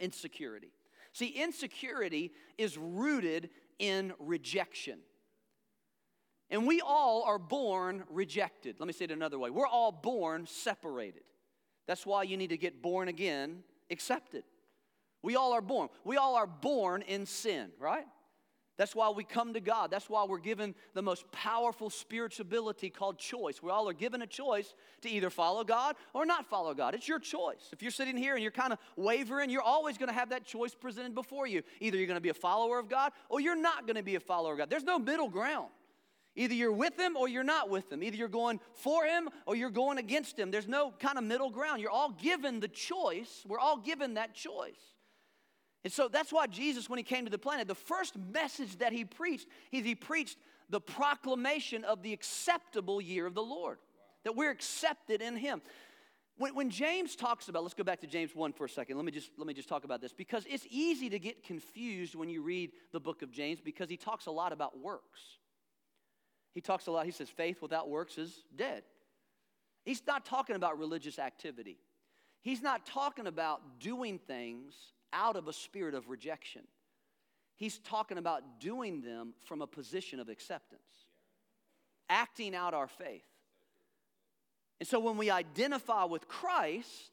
[0.00, 0.72] Insecurity.
[1.12, 4.98] See, insecurity is rooted in rejection.
[6.50, 8.80] And we all are born rejected.
[8.80, 9.50] Let me say it another way.
[9.50, 11.22] We're all born separated.
[11.86, 14.42] That's why you need to get born again, accepted.
[15.22, 15.88] We all are born.
[16.04, 18.06] We all are born in sin, right?
[18.78, 19.90] That's why we come to God.
[19.90, 23.60] That's why we're given the most powerful spiritual ability called choice.
[23.60, 26.94] We all are given a choice to either follow God or not follow God.
[26.94, 27.70] It's your choice.
[27.72, 30.44] If you're sitting here and you're kind of wavering, you're always going to have that
[30.44, 31.62] choice presented before you.
[31.80, 34.14] Either you're going to be a follower of God or you're not going to be
[34.14, 34.70] a follower of God.
[34.70, 35.70] There's no middle ground.
[36.36, 38.00] Either you're with him or you're not with him.
[38.00, 40.52] Either you're going for him or you're going against him.
[40.52, 41.80] There's no kind of middle ground.
[41.80, 43.44] You're all given the choice.
[43.44, 44.78] We're all given that choice.
[45.88, 48.92] And so that's why Jesus, when he came to the planet, the first message that
[48.92, 50.36] he preached is he preached
[50.68, 53.78] the proclamation of the acceptable year of the Lord,
[54.24, 55.62] that we're accepted in him.
[56.36, 58.96] When, when, James talks about, let's go back to James 1 for a second.
[58.96, 62.14] Let me, just, let me just talk about this because it's easy to get confused
[62.14, 65.22] when you read the book of James because he talks a lot about works.
[66.52, 68.82] He talks a lot, he says, faith without works is dead.
[69.86, 71.78] He's not talking about religious activity.
[72.42, 74.74] He's not talking about doing things
[75.12, 76.62] out of a spirit of rejection.
[77.56, 80.80] He's talking about doing them from a position of acceptance,
[82.08, 83.24] acting out our faith.
[84.80, 87.10] And so when we identify with Christ,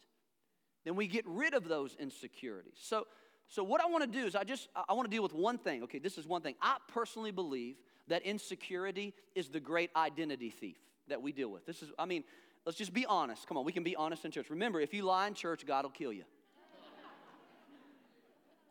[0.84, 2.78] then we get rid of those insecurities.
[2.80, 3.08] So,
[3.48, 5.58] so what I want to do is I just I want to deal with one
[5.58, 5.84] thing.
[5.84, 6.56] Okay, this is one thing.
[6.62, 7.78] I personally believe
[8.08, 10.78] that insecurity is the great identity thief
[11.08, 11.66] that we deal with.
[11.66, 12.24] This is, I mean,
[12.66, 13.48] let's just be honest.
[13.48, 14.50] Come on, we can be honest in church.
[14.50, 16.24] Remember, if you lie in church, God will kill you.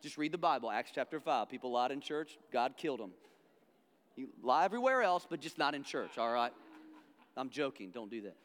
[0.05, 1.49] Just read the Bible, Acts chapter 5.
[1.49, 3.13] People lied in church, God killed them.
[4.17, 6.53] You lie everywhere else, but just not in church, all right?
[7.39, 8.37] I'm joking, don't do that.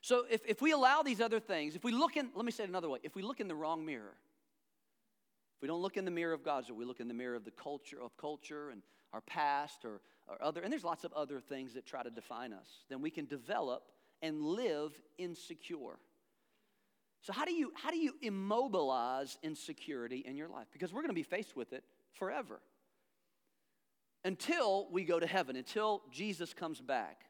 [0.00, 2.64] So if, if we allow these other things, if we look in, let me say
[2.64, 4.14] it another way, if we look in the wrong mirror,
[5.56, 7.36] if we don't look in the mirror of God's, or we look in the mirror
[7.36, 11.12] of the culture of culture and our past or, or other, and there's lots of
[11.12, 13.84] other things that try to define us, then we can develop
[14.20, 15.98] and live insecure.
[17.20, 20.66] So how do you how do you immobilize insecurity in your life?
[20.72, 22.60] Because we're going to be faced with it forever.
[24.24, 27.26] Until we go to heaven, until Jesus comes back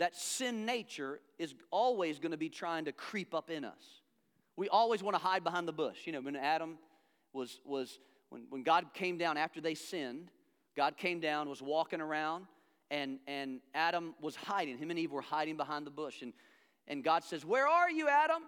[0.00, 4.00] that sin nature is always going to be trying to creep up in us.
[4.56, 5.98] We always want to hide behind the bush.
[6.06, 6.78] You know, when Adam
[7.34, 7.98] was, was
[8.30, 10.30] when, when God came down after they sinned,
[10.74, 12.46] God came down, was walking around,
[12.90, 14.78] and, and Adam was hiding.
[14.78, 16.22] Him and Eve were hiding behind the bush.
[16.22, 16.32] And,
[16.88, 18.42] and God says, Where are you, Adam?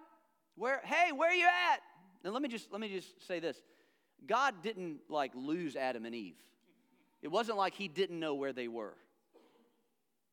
[0.55, 1.79] Where, hey, where are you at?
[2.23, 3.57] And let me just let me just say this.
[4.25, 6.37] God didn't like lose Adam and Eve.
[7.21, 8.95] It wasn't like he didn't know where they were.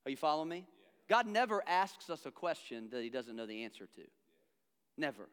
[0.04, 0.66] Are you following me?
[1.08, 4.02] God never asks us a question that He doesn't know the answer to.
[4.96, 5.28] Never.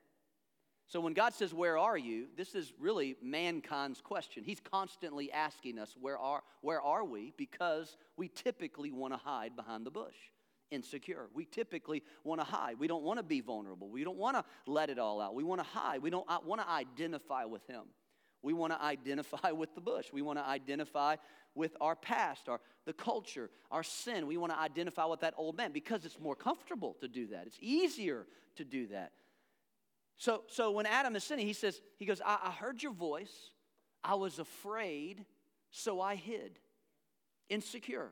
[0.88, 2.28] So when God says, Where are you?
[2.36, 4.44] this is really mankind's question.
[4.44, 7.34] He's constantly asking us, Where are, where are we?
[7.38, 10.16] Because we typically want to hide behind the bush,
[10.72, 11.28] insecure.
[11.34, 12.80] We typically want to hide.
[12.80, 13.90] We don't want to be vulnerable.
[13.90, 15.36] We don't want to let it all out.
[15.36, 16.02] We want to hide.
[16.02, 17.84] We don't want to identify with Him.
[18.42, 20.08] We want to identify with the bush.
[20.14, 21.16] We want to identify
[21.56, 24.28] with our past, our the culture, our sin.
[24.28, 27.48] We want to identify with that old man because it's more comfortable to do that.
[27.48, 28.26] It's easier
[28.56, 29.12] to do that.
[30.18, 33.52] So, so when Adam is sinning, he says, he goes, I, I heard your voice.
[34.04, 35.26] I was afraid,
[35.70, 36.60] so I hid.
[37.50, 38.12] Insecure.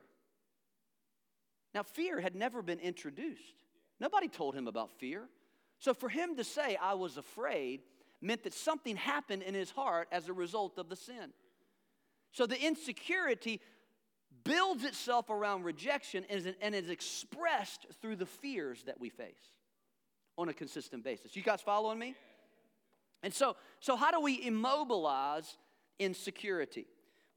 [1.76, 3.62] Now, fear had never been introduced.
[4.00, 5.28] Nobody told him about fear.
[5.78, 7.82] So for him to say, I was afraid,
[8.22, 11.34] meant that something happened in his heart as a result of the sin.
[12.32, 13.60] So the insecurity
[14.42, 19.52] builds itself around rejection and is expressed through the fears that we face
[20.38, 21.36] on a consistent basis.
[21.36, 22.14] You guys following me?
[23.22, 25.58] And so, so how do we immobilize
[25.98, 26.86] insecurity?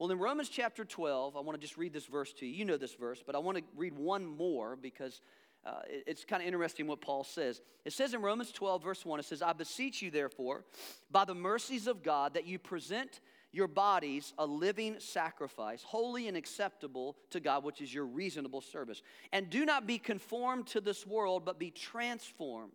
[0.00, 2.54] Well, in Romans chapter 12, I want to just read this verse to you.
[2.54, 5.20] You know this verse, but I want to read one more because
[5.62, 7.60] uh, it's kind of interesting what Paul says.
[7.84, 10.64] It says in Romans 12, verse 1, it says, I beseech you, therefore,
[11.10, 13.20] by the mercies of God, that you present
[13.52, 19.02] your bodies a living sacrifice, holy and acceptable to God, which is your reasonable service.
[19.34, 22.72] And do not be conformed to this world, but be transformed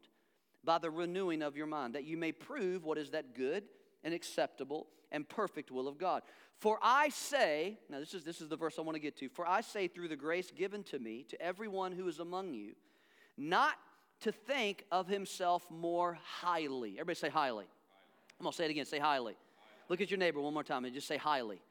[0.63, 3.63] by the renewing of your mind, that you may prove what is that good
[4.05, 6.21] and acceptable and perfect will of God.
[6.59, 9.27] For I say, now this is, this is the verse I want to get to.
[9.27, 12.75] For I say, through the grace given to me, to everyone who is among you,
[13.37, 13.73] not
[14.21, 16.91] to think of himself more highly.
[16.91, 17.49] Everybody say highly.
[17.49, 17.65] highly.
[18.39, 18.85] I'm going to say it again.
[18.85, 19.35] Say highly.
[19.89, 21.61] Look at your neighbor one more time and just say highly.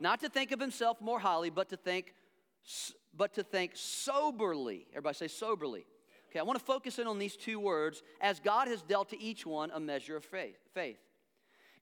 [0.00, 2.14] Not to think of himself more highly, but to think,
[3.16, 4.86] but to think soberly.
[4.90, 5.86] Everybody say soberly.
[6.30, 9.22] Okay, I want to focus in on these two words as God has dealt to
[9.22, 10.58] each one a measure of faith.
[10.74, 10.98] faith.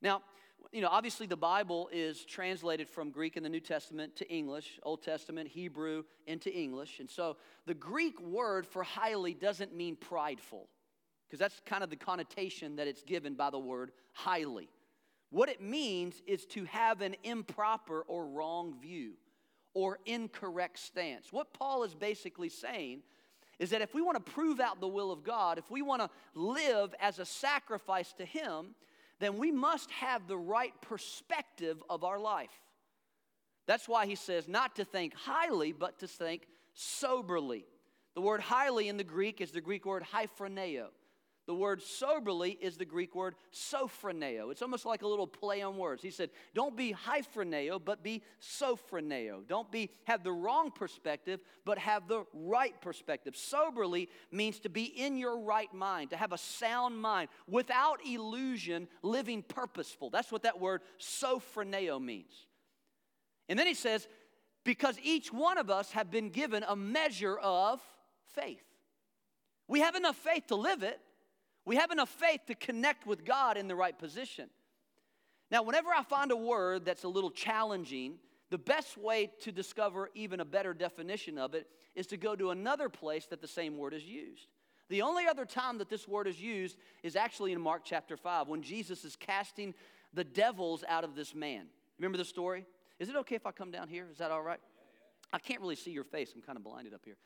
[0.03, 0.23] Now,
[0.73, 4.81] you know, obviously the Bible is translated from Greek in the New Testament to English,
[4.83, 6.99] Old Testament, Hebrew into English.
[6.99, 7.37] And so
[7.67, 10.69] the Greek word for highly doesn't mean prideful,
[11.27, 14.69] because that's kind of the connotation that it's given by the word highly.
[15.31, 19.13] What it means is to have an improper or wrong view
[19.75, 21.33] or incorrect stance.
[21.33, 23.03] What Paul is basically saying
[23.59, 26.03] is that if we want to prove out the will of God, if we want
[26.03, 28.75] to live as a sacrifice to Him,
[29.23, 32.51] then we must have the right perspective of our life.
[33.67, 37.65] That's why he says not to think highly, but to think soberly.
[38.15, 40.89] The word highly in the Greek is the Greek word hyphroneo.
[41.47, 44.53] The word soberly is the Greek word sophroneo.
[44.53, 46.01] It's almost like a little play on words.
[46.01, 49.45] He said, Don't be hyphroneo, but be sophroneo.
[49.49, 53.35] Don't be have the wrong perspective, but have the right perspective.
[53.35, 58.87] Soberly means to be in your right mind, to have a sound mind, without illusion,
[59.03, 60.11] living purposeful.
[60.11, 62.47] That's what that word sophroneo means.
[63.49, 64.07] And then he says,
[64.63, 67.81] Because each one of us have been given a measure of
[68.33, 68.63] faith.
[69.67, 71.01] We have enough faith to live it.
[71.65, 74.49] We have enough faith to connect with God in the right position.
[75.51, 78.19] Now, whenever I find a word that's a little challenging,
[78.51, 82.51] the best way to discover even a better definition of it is to go to
[82.51, 84.49] another place that the same word is used.
[84.89, 88.49] The only other time that this word is used is actually in Mark chapter 5
[88.49, 89.75] when Jesus is casting
[90.13, 91.67] the devils out of this man.
[91.99, 92.67] Remember the story?
[92.99, 94.07] Is it okay if I come down here?
[94.11, 94.61] Is that all right?
[95.33, 96.33] I can't really see your face.
[96.35, 97.17] I'm kind of blinded up here.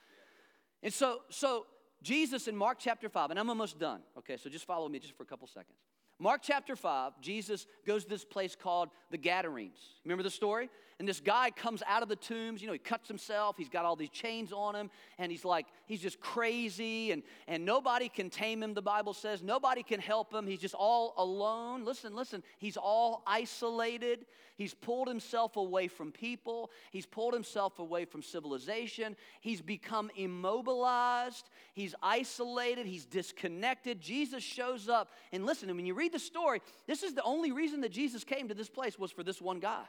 [0.83, 1.67] And so, so
[2.03, 4.01] Jesus in Mark chapter 5, and I'm almost done.
[4.19, 5.79] Okay, so just follow me just for a couple seconds.
[6.19, 9.79] Mark chapter 5, Jesus goes to this place called the Gadarenes.
[10.05, 10.71] Remember the story?
[10.99, 13.85] And this guy comes out of the tombs, you know, he cuts himself, he's got
[13.85, 18.31] all these chains on him, and he's like, he's just crazy, and, and nobody can
[18.31, 19.43] tame him, the Bible says.
[19.43, 20.47] Nobody can help him.
[20.47, 21.85] He's just all alone.
[21.85, 24.25] Listen, listen, he's all isolated.
[24.57, 29.17] He's pulled himself away from people, he's pulled himself away from civilization.
[29.41, 34.01] He's become immobilized, he's isolated, he's disconnected.
[34.01, 37.81] Jesus shows up, and listen, when you read the story, this is the only reason
[37.83, 39.85] that Jesus came to this place was for this one guy.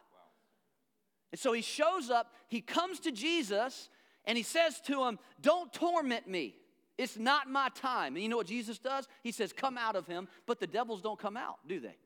[1.32, 3.90] And so he shows up, he comes to Jesus,
[4.26, 6.56] and he says to him, Don't torment me.
[6.98, 8.16] It's not my time.
[8.16, 9.08] And you know what Jesus does?
[9.24, 11.98] He says, Come out of him, but the devils don't come out, do they?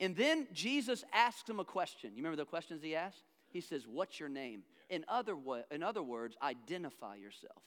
[0.00, 2.12] And then Jesus asks him a question.
[2.14, 3.22] You remember the questions he asked?
[3.50, 4.62] He says, What's your name?
[4.88, 7.62] In other, wo- in other words, identify yourself.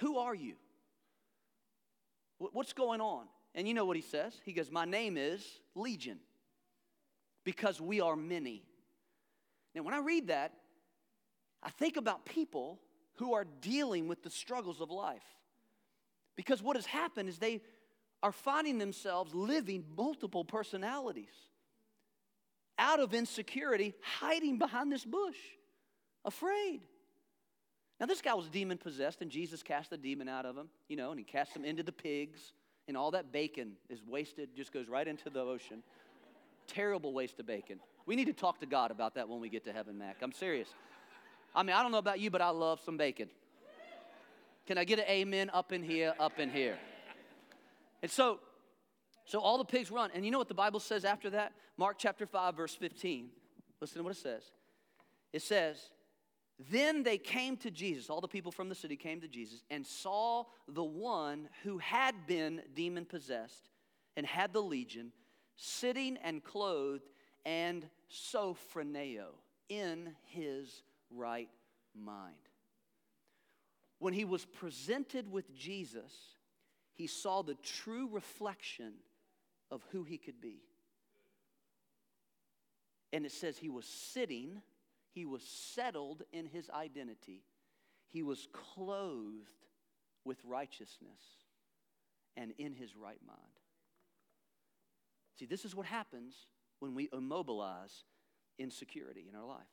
[0.00, 0.54] Who are you?
[2.52, 3.26] What's going on?
[3.54, 4.34] And you know what he says?
[4.44, 6.18] He goes, My name is Legion
[7.44, 8.64] because we are many.
[9.74, 10.52] Now, when I read that,
[11.62, 12.80] I think about people
[13.16, 15.22] who are dealing with the struggles of life.
[16.36, 17.60] Because what has happened is they
[18.22, 21.34] are finding themselves living multiple personalities
[22.78, 25.36] out of insecurity, hiding behind this bush,
[26.24, 26.80] afraid.
[28.02, 30.96] Now, this guy was demon possessed, and Jesus cast the demon out of him, you
[30.96, 32.52] know, and he cast him into the pigs,
[32.88, 35.84] and all that bacon is wasted, just goes right into the ocean.
[36.66, 37.78] Terrible waste of bacon.
[38.04, 40.16] We need to talk to God about that when we get to heaven, Mac.
[40.20, 40.66] I'm serious.
[41.54, 43.28] I mean, I don't know about you, but I love some bacon.
[44.66, 46.78] Can I get an amen up in here, up in here?
[48.02, 48.40] And so,
[49.26, 50.10] so all the pigs run.
[50.12, 51.52] And you know what the Bible says after that?
[51.76, 53.28] Mark chapter 5, verse 15.
[53.80, 54.42] Listen to what it says.
[55.32, 55.76] It says,
[56.70, 59.86] Then they came to Jesus, all the people from the city came to Jesus, and
[59.86, 63.70] saw the one who had been demon possessed
[64.16, 65.12] and had the legion
[65.56, 67.08] sitting and clothed
[67.44, 69.28] and sophroneo
[69.68, 71.48] in his right
[71.94, 72.36] mind.
[73.98, 76.12] When he was presented with Jesus,
[76.94, 78.94] he saw the true reflection
[79.70, 80.62] of who he could be.
[83.12, 84.62] And it says he was sitting,
[85.12, 87.42] he was settled in his identity,
[88.08, 89.66] he was clothed
[90.24, 91.20] with righteousness
[92.36, 93.38] and in his right mind.
[95.38, 96.34] See, this is what happens
[96.78, 98.04] when we immobilize
[98.58, 99.66] insecurity in our life.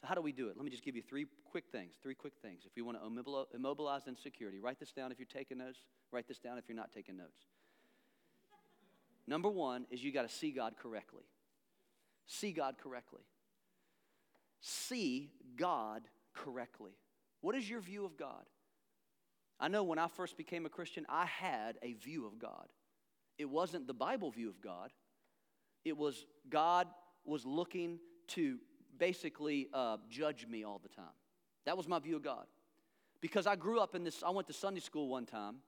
[0.00, 0.56] So, how do we do it?
[0.56, 1.94] Let me just give you three quick things.
[2.02, 2.62] Three quick things.
[2.66, 5.78] If we want to immobilize insecurity, write this down if you're taking notes.
[6.12, 7.46] Write this down if you're not taking notes.
[9.26, 11.24] Number one is you got to see God correctly.
[12.26, 13.22] See God correctly.
[14.68, 16.02] See God
[16.34, 16.90] correctly.
[17.40, 18.42] What is your view of God?
[19.60, 22.66] I know when I first became a Christian, I had a view of God.
[23.38, 24.90] It wasn't the Bible view of God,
[25.84, 26.88] it was God
[27.24, 28.58] was looking to
[28.98, 31.14] basically uh, judge me all the time.
[31.64, 32.46] That was my view of God.
[33.20, 35.58] Because I grew up in this, I went to Sunday school one time,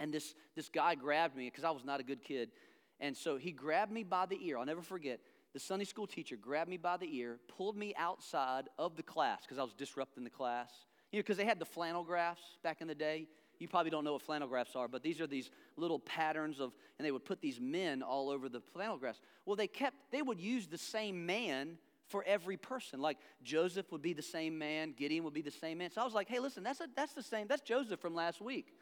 [0.00, 2.50] and this, this guy grabbed me because I was not a good kid.
[2.98, 4.58] And so he grabbed me by the ear.
[4.58, 5.20] I'll never forget.
[5.54, 9.42] The Sunday school teacher grabbed me by the ear, pulled me outside of the class
[9.42, 10.70] because I was disrupting the class.
[11.12, 13.28] You know, because they had the flannel graphs back in the day.
[13.60, 16.72] You probably don't know what flannel graphs are, but these are these little patterns of,
[16.98, 19.20] and they would put these men all over the flannel graphs.
[19.46, 21.78] Well, they kept, they would use the same man
[22.08, 23.00] for every person.
[23.00, 25.92] Like Joseph would be the same man, Gideon would be the same man.
[25.92, 28.40] So I was like, hey, listen, that's, a, that's the same, that's Joseph from last
[28.40, 28.74] week.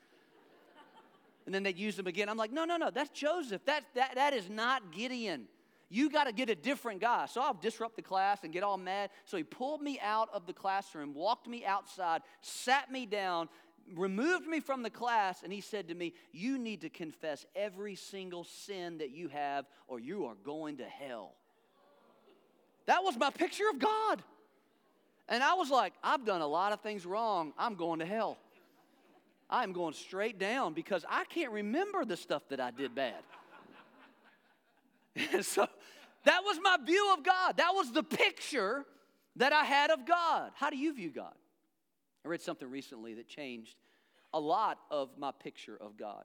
[1.44, 2.30] and then they'd use him again.
[2.30, 3.62] I'm like, no, no, no, that's Joseph.
[3.66, 5.48] That, that, that is not Gideon.
[5.92, 7.26] You got to get a different guy.
[7.26, 9.10] So I'll disrupt the class and get all mad.
[9.26, 13.50] So he pulled me out of the classroom, walked me outside, sat me down,
[13.94, 17.94] removed me from the class, and he said to me, You need to confess every
[17.94, 21.34] single sin that you have, or you are going to hell.
[22.86, 24.22] That was my picture of God.
[25.28, 27.52] And I was like, I've done a lot of things wrong.
[27.58, 28.38] I'm going to hell.
[29.50, 33.22] I'm going straight down because I can't remember the stuff that I did bad.
[35.42, 35.66] So
[36.24, 37.56] that was my view of God.
[37.56, 38.84] That was the picture
[39.36, 40.52] that I had of God.
[40.54, 41.34] How do you view God?
[42.24, 43.76] I read something recently that changed
[44.32, 46.24] a lot of my picture of God.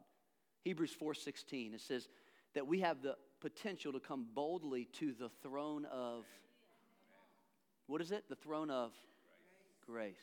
[0.63, 2.07] Hebrews 4:16 it says
[2.53, 6.25] that we have the potential to come boldly to the throne of
[7.87, 8.27] what is it?
[8.27, 8.91] The throne of
[9.85, 10.15] grace.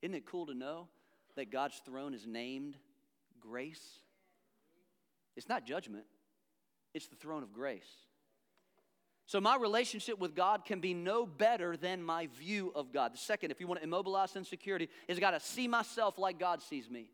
[0.00, 0.88] Isn't it cool to know
[1.36, 2.76] that God's throne is named
[3.40, 4.00] grace?
[5.36, 6.06] It's not judgment,
[6.94, 7.88] it's the throne of grace.
[9.26, 13.12] So, my relationship with God can be no better than my view of God.
[13.12, 16.38] The second, if you want to immobilize insecurity, is I got to see myself like
[16.38, 17.10] God sees me.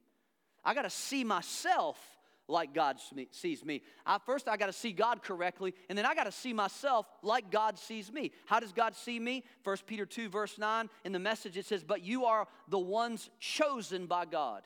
[0.64, 1.98] I got to see myself
[2.46, 2.98] like God
[3.32, 3.82] sees me.
[4.04, 7.06] I, first, I got to see God correctly, and then I got to see myself
[7.22, 8.32] like God sees me.
[8.46, 9.44] How does God see me?
[9.64, 13.30] 1 Peter 2, verse 9, in the message it says, But you are the ones
[13.40, 14.62] chosen by God.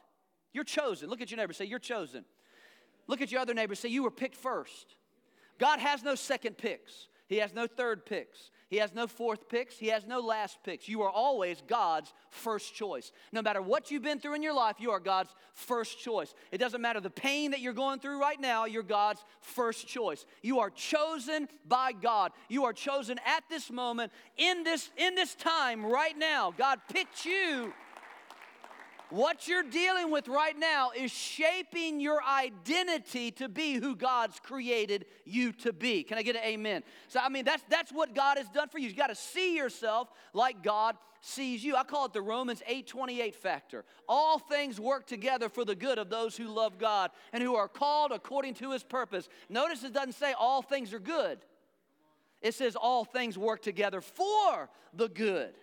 [0.52, 1.08] You're chosen.
[1.08, 2.24] Look at your neighbor, say, You're chosen.
[3.06, 4.96] Look at your other neighbor, say, You were picked first.
[5.58, 7.08] God has no second picks.
[7.26, 8.50] He has no third picks.
[8.70, 9.78] He has no fourth picks.
[9.78, 10.88] He has no last picks.
[10.88, 13.12] You are always God's first choice.
[13.32, 16.34] No matter what you've been through in your life, you are God's first choice.
[16.52, 20.26] It doesn't matter the pain that you're going through right now, you're God's first choice.
[20.42, 22.32] You are chosen by God.
[22.50, 26.52] You are chosen at this moment, in this, in this time, right now.
[26.56, 27.72] God picked you
[29.10, 35.06] what you're dealing with right now is shaping your identity to be who God's created
[35.24, 36.02] you to be.
[36.02, 36.82] Can I get an amen?
[37.08, 38.88] So, I mean, that's, that's what God has done for you.
[38.88, 41.76] You got to see yourself like God sees you.
[41.76, 43.84] I call it the Romans 8:28 factor.
[44.08, 47.68] All things work together for the good of those who love God and who are
[47.68, 49.28] called according to his purpose.
[49.48, 51.38] Notice it doesn't say all things are good.
[52.40, 55.54] It says all things work together for the good.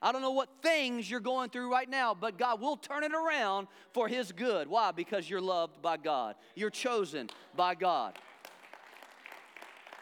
[0.00, 3.12] I don't know what things you're going through right now, but God will turn it
[3.12, 4.68] around for His good.
[4.68, 4.92] Why?
[4.92, 8.18] Because you're loved by God, you're chosen by God.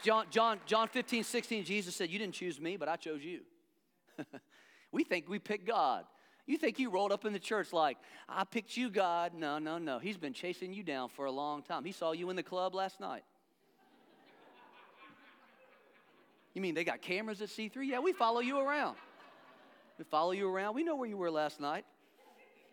[0.03, 3.41] John, John, John 15, 16, Jesus said, You didn't choose me, but I chose you.
[4.93, 6.05] we think we picked God.
[6.47, 9.35] You think you rolled up in the church like, I picked you, God.
[9.35, 9.99] No, no, no.
[9.99, 11.85] He's been chasing you down for a long time.
[11.85, 13.25] He saw you in the club last night.
[16.55, 17.89] you mean they got cameras at C3?
[17.89, 18.97] Yeah, we follow you around.
[19.99, 20.75] We follow you around.
[20.75, 21.85] We know where you were last night.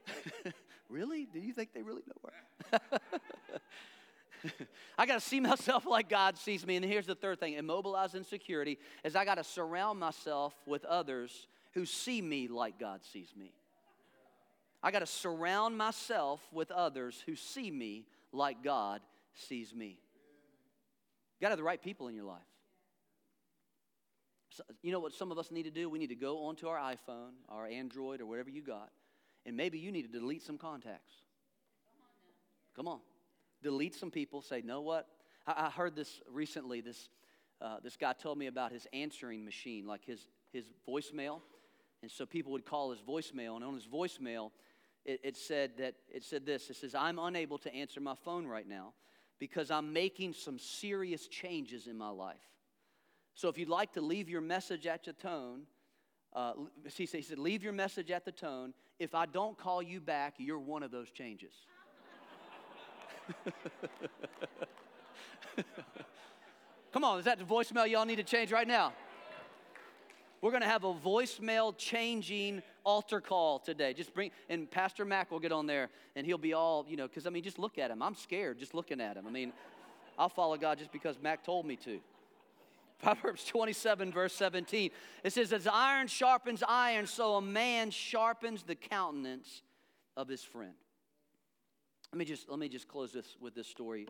[0.90, 1.26] really?
[1.26, 2.80] Do you think they really know where?
[4.98, 6.76] I got to see myself like God sees me.
[6.76, 11.48] And here's the third thing immobilize insecurity is I got to surround myself with others
[11.74, 13.54] who see me like God sees me.
[14.82, 19.02] I got to surround myself with others who see me like God
[19.34, 19.98] sees me.
[21.40, 22.42] You got to have the right people in your life
[24.82, 25.90] you know what some of us need to do?
[25.90, 28.90] We need to go onto our iPhone, our Android, or whatever you got,
[29.46, 31.14] and maybe you need to delete some contacts.
[32.76, 33.00] Come on.
[33.62, 34.42] Delete some people.
[34.42, 35.08] Say, know what?
[35.48, 36.82] I, I heard this recently.
[36.82, 37.10] This,
[37.62, 41.42] uh, this guy told me about his answering machine, like his, his voicemail.
[42.02, 44.52] And so people would call his voicemail, and on his voicemail,
[45.06, 46.70] it, it said that it said this.
[46.70, 48.94] It says, I'm unable to answer my phone right now
[49.40, 52.36] because I'm making some serious changes in my life.
[53.36, 55.62] So if you'd like to leave your message at the tone,
[56.34, 56.54] uh,
[56.96, 58.74] he said, leave your message at the tone.
[59.00, 61.54] If I don't call you back, you're one of those changes.
[66.92, 68.94] Come on, is that the voicemail y'all need to change right now?
[70.42, 73.94] We're going to have a voicemail changing altar call today.
[73.94, 77.08] Just bring, and Pastor Mac will get on there and he'll be all, you know,
[77.08, 78.04] because I mean, just look at him.
[78.04, 79.26] I'm scared just looking at him.
[79.26, 79.54] I mean,
[80.20, 82.02] I'll follow God just because Mac told me to.
[83.02, 84.92] Proverbs 27, verse 17.
[85.24, 89.62] It says, As iron sharpens iron, so a man sharpens the countenance
[90.16, 90.74] of his friend.
[92.12, 94.08] Let me just, let me just close this with this story.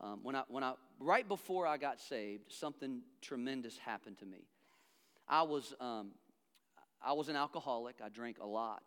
[0.00, 4.46] Um, when I, when I, right before I got saved, something tremendous happened to me.
[5.28, 6.12] I was, um,
[7.04, 7.96] I was an alcoholic.
[8.04, 8.82] I drank a lot.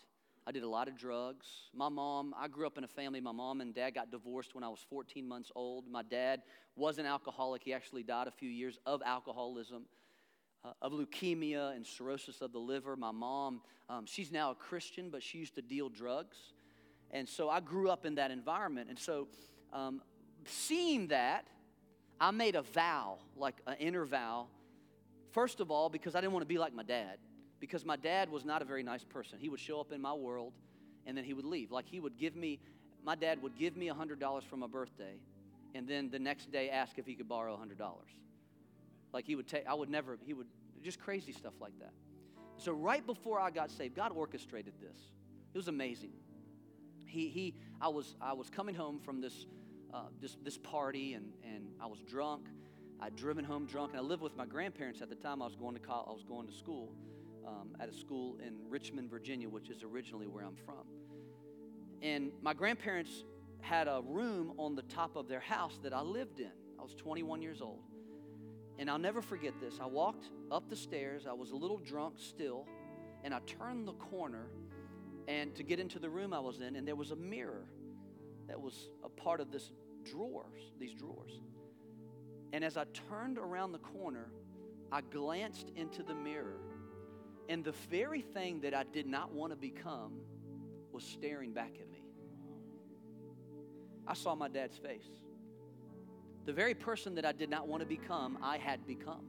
[0.47, 1.47] I did a lot of drugs.
[1.73, 3.19] My mom, I grew up in a family.
[3.19, 5.87] My mom and dad got divorced when I was 14 months old.
[5.89, 6.43] My dad
[6.75, 7.63] was an alcoholic.
[7.63, 9.85] He actually died a few years of alcoholism,
[10.63, 12.95] uh, of leukemia and cirrhosis of the liver.
[12.95, 16.37] My mom, um, she's now a Christian, but she used to deal drugs.
[17.09, 18.89] And so I grew up in that environment.
[18.89, 19.27] And so,
[19.73, 20.01] um,
[20.45, 21.47] seeing that,
[22.21, 24.45] I made a vow, like an inner vow.
[25.31, 27.17] First of all, because I didn't want to be like my dad
[27.59, 29.39] because my dad was not a very nice person.
[29.39, 30.53] He would show up in my world
[31.05, 31.71] and then he would leave.
[31.71, 32.59] Like he would give me,
[33.03, 35.19] my dad would give me $100 for my birthday
[35.73, 37.77] and then the next day ask if he could borrow $100.
[39.13, 40.47] Like he would take, I would never, he would,
[40.83, 41.93] just crazy stuff like that.
[42.57, 44.97] So right before I got saved, God orchestrated this.
[45.53, 46.11] It was amazing.
[47.07, 49.47] He, he, I was, I was coming home from this,
[49.93, 52.47] uh, this, this party and, and I was drunk.
[52.99, 55.55] I'd driven home drunk and I lived with my grandparents at the time I was
[55.55, 56.93] going to college, I was going to school
[57.45, 60.85] um, at a school in Richmond, Virginia, which is originally where I'm from.
[62.01, 63.23] And my grandparents
[63.61, 66.51] had a room on the top of their house that I lived in.
[66.79, 67.81] I was 21 years old.
[68.77, 69.79] And I'll never forget this.
[69.81, 72.67] I walked up the stairs, I was a little drunk still,
[73.23, 74.47] and I turned the corner
[75.27, 77.65] and to get into the room I was in, and there was a mirror
[78.47, 79.71] that was a part of this
[80.03, 81.41] drawers, these drawers.
[82.53, 84.29] And as I turned around the corner,
[84.91, 86.59] I glanced into the mirror,
[87.49, 90.13] and the very thing that I did not want to become
[90.91, 92.03] was staring back at me.
[94.07, 95.07] I saw my dad's face.
[96.45, 99.25] The very person that I did not want to become, I had become.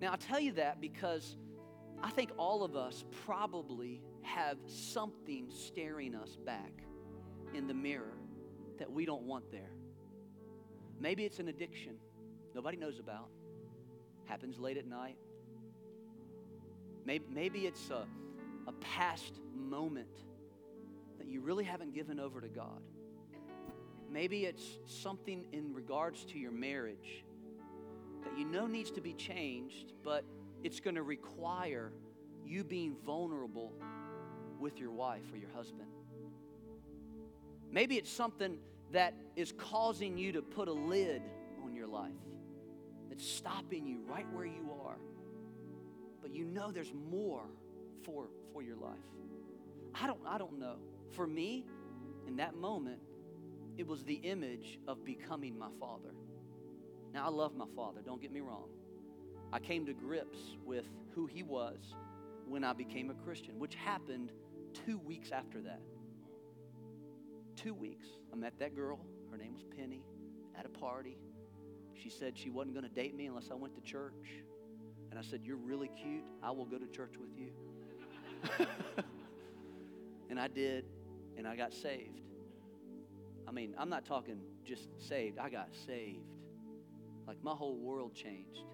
[0.00, 1.36] Now, I tell you that because
[2.02, 6.72] I think all of us probably have something staring us back
[7.52, 8.16] in the mirror
[8.78, 9.72] that we don't want there.
[10.98, 11.96] Maybe it's an addiction
[12.54, 13.28] nobody knows about,
[14.24, 15.16] happens late at night.
[17.04, 18.06] Maybe, maybe it's a,
[18.66, 20.24] a past moment
[21.18, 22.80] that you really haven't given over to God.
[24.10, 27.24] Maybe it's something in regards to your marriage
[28.24, 30.24] that you know needs to be changed, but
[30.62, 31.92] it's going to require
[32.44, 33.72] you being vulnerable
[34.58, 35.88] with your wife or your husband.
[37.70, 38.58] Maybe it's something
[38.92, 41.22] that is causing you to put a lid
[41.64, 42.10] on your life.
[43.08, 44.98] that's stopping you right where you are.
[46.20, 47.44] But you know there's more
[48.04, 48.98] for, for your life.
[49.94, 50.76] I don't, I don't know.
[51.12, 51.66] For me,
[52.26, 53.00] in that moment,
[53.76, 56.10] it was the image of becoming my father.
[57.12, 58.68] Now, I love my father, don't get me wrong.
[59.52, 61.94] I came to grips with who he was
[62.46, 64.30] when I became a Christian, which happened
[64.86, 65.80] two weeks after that.
[67.56, 68.06] Two weeks.
[68.32, 69.00] I met that girl.
[69.30, 70.02] Her name was Penny
[70.56, 71.18] at a party.
[71.94, 74.44] She said she wasn't going to date me unless I went to church.
[75.10, 76.24] And I said, You're really cute.
[76.42, 77.50] I will go to church with you.
[80.30, 80.84] and I did,
[81.36, 82.20] and I got saved.
[83.46, 86.20] I mean, I'm not talking just saved, I got saved.
[87.26, 88.64] Like my whole world changed.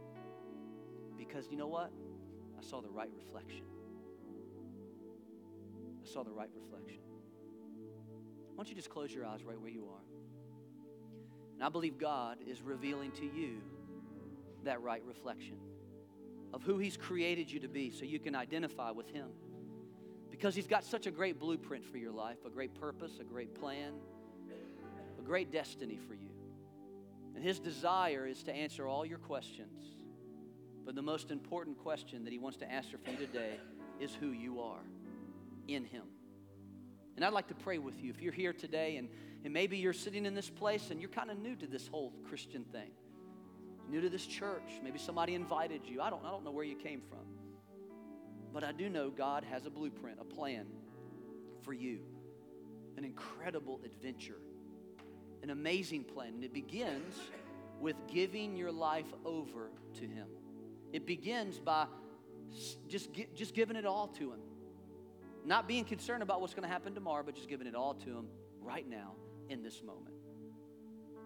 [1.16, 1.90] Because you know what?
[2.58, 3.64] I saw the right reflection.
[6.02, 7.00] I saw the right reflection.
[8.54, 10.04] Why don't you just close your eyes right where you are?
[11.54, 13.62] And I believe God is revealing to you
[14.64, 15.56] that right reflection
[16.52, 19.28] of who He's created you to be so you can identify with Him.
[20.30, 23.54] Because He's got such a great blueprint for your life, a great purpose, a great
[23.54, 23.92] plan,
[25.18, 26.30] a great destiny for you.
[27.34, 29.84] And His desire is to answer all your questions.
[30.84, 33.58] But the most important question that He wants to answer for you today
[34.00, 34.84] is who you are
[35.68, 36.04] in Him.
[37.16, 38.10] And I'd like to pray with you.
[38.10, 39.08] If you're here today and,
[39.44, 42.12] and maybe you're sitting in this place and you're kind of new to this whole
[42.28, 42.90] Christian thing,
[43.90, 46.00] new to this church, maybe somebody invited you.
[46.00, 47.18] I don't, I don't know where you came from.
[48.52, 50.66] But I do know God has a blueprint, a plan
[51.62, 52.00] for you,
[52.96, 54.40] an incredible adventure,
[55.42, 56.34] an amazing plan.
[56.34, 57.16] And it begins
[57.80, 60.26] with giving your life over to Him.
[60.92, 61.86] It begins by
[62.88, 64.40] just, just giving it all to Him.
[65.44, 68.10] Not being concerned about what's going to happen tomorrow, but just giving it all to
[68.10, 68.26] Him
[68.62, 69.12] right now
[69.48, 70.15] in this moment.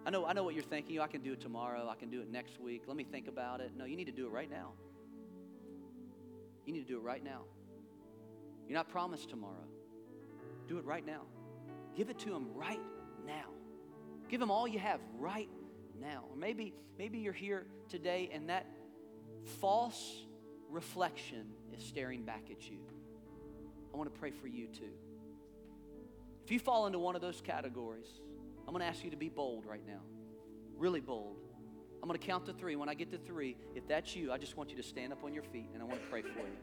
[0.07, 0.99] I know, I know what you're thinking.
[1.01, 1.89] I can do it tomorrow.
[1.91, 2.85] I can do it next week.
[2.87, 3.73] Let me think about it.
[3.77, 4.73] No, you need to do it right now.
[6.65, 7.43] You need to do it right now.
[8.69, 9.67] You're not promised tomorrow.
[10.69, 11.23] Do it right now.
[11.97, 12.81] Give it to Him right
[13.27, 13.47] now.
[14.29, 15.49] Give Him all you have right
[16.01, 16.25] now.
[16.31, 18.67] Or maybe, maybe you're here today and that
[19.61, 20.23] false
[20.71, 21.47] reflection
[21.77, 22.79] is staring back at you.
[23.93, 24.93] I want to pray for you too.
[26.45, 28.09] If you fall into one of those categories,
[28.71, 29.99] I'm going to ask you to be bold right now.
[30.77, 31.39] Really bold.
[32.01, 32.77] I'm going to count to three.
[32.77, 35.25] When I get to three, if that's you, I just want you to stand up
[35.25, 36.57] on your feet and I want to pray for you.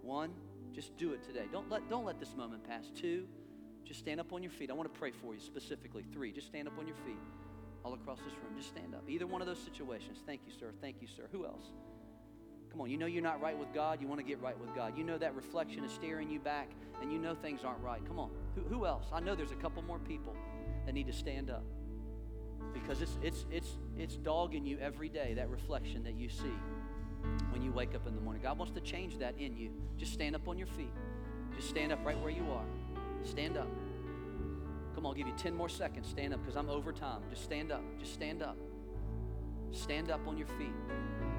[0.00, 0.30] One,
[0.72, 1.44] just do it today.
[1.52, 2.90] Don't let, don't let this moment pass.
[2.98, 3.26] Two,
[3.84, 4.70] just stand up on your feet.
[4.70, 6.06] I want to pray for you specifically.
[6.10, 7.20] Three, just stand up on your feet
[7.84, 8.56] all across this room.
[8.56, 9.02] Just stand up.
[9.06, 10.20] Either one of those situations.
[10.24, 10.72] Thank you, sir.
[10.80, 11.24] Thank you, sir.
[11.32, 11.64] Who else?
[12.70, 14.00] Come on, you know you're not right with God.
[14.00, 14.96] You want to get right with God.
[14.96, 16.70] You know that reflection is staring you back,
[17.02, 18.00] and you know things aren't right.
[18.06, 18.30] Come on.
[18.54, 19.04] Who, who else?
[19.12, 20.34] I know there's a couple more people
[20.86, 21.64] that need to stand up
[22.72, 26.54] because it's, it's, it's, it's dogging you every day, that reflection that you see
[27.50, 28.42] when you wake up in the morning.
[28.42, 29.70] God wants to change that in you.
[29.98, 30.92] Just stand up on your feet.
[31.54, 32.64] Just stand up right where you are.
[33.24, 33.68] Stand up.
[34.94, 36.08] Come on, I'll give you 10 more seconds.
[36.08, 37.22] Stand up because I'm over time.
[37.28, 37.82] Just stand up.
[37.98, 38.56] Just stand up.
[39.72, 40.72] Stand up on your feet.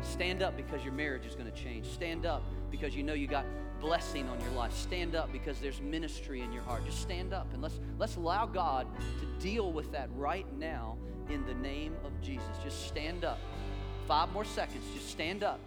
[0.02, 1.86] Stand up because your marriage is going to change.
[1.88, 3.46] Stand up because you know you got
[3.82, 4.74] blessing on your life.
[4.74, 6.86] Stand up because there's ministry in your heart.
[6.86, 8.88] Just stand up and let's let's allow God
[9.20, 10.98] to deal with that right now
[11.30, 12.48] in the name of Jesus.
[12.64, 13.40] Just stand up.
[14.08, 14.84] 5 more seconds.
[14.94, 15.60] Just stand up.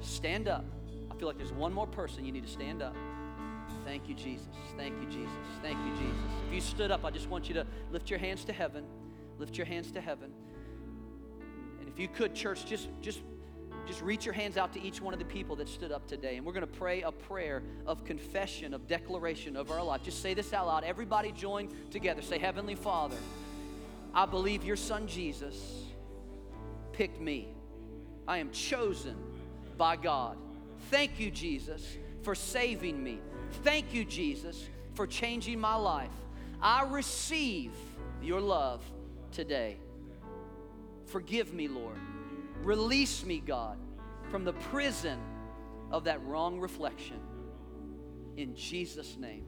[0.00, 0.64] Stand up.
[1.10, 2.94] I feel like there's one more person you need to stand up.
[3.84, 4.46] Thank you, Jesus.
[4.76, 5.36] Thank you, Jesus.
[5.62, 6.30] Thank you, Jesus.
[6.48, 8.84] If you stood up, I just want you to lift your hands to heaven.
[9.38, 10.32] Lift your hands to heaven
[11.80, 13.20] And If you could, church, just just
[13.86, 16.36] just reach your hands out to each one of the people that stood up today.
[16.36, 20.02] And we're going to pray a prayer of confession, of declaration of our life.
[20.02, 20.84] Just say this out loud.
[20.84, 22.22] Everybody join together.
[22.22, 23.16] Say, Heavenly Father,
[24.14, 25.84] I believe your son Jesus
[26.92, 27.48] picked me.
[28.26, 29.16] I am chosen
[29.76, 30.36] by God.
[30.90, 33.20] Thank you, Jesus, for saving me.
[33.62, 36.10] Thank you, Jesus, for changing my life.
[36.62, 37.72] I receive
[38.22, 38.82] your love
[39.32, 39.76] today.
[41.06, 41.98] Forgive me, Lord.
[42.64, 43.78] Release me, God,
[44.30, 45.18] from the prison
[45.90, 47.20] of that wrong reflection.
[48.38, 49.44] In Jesus' name,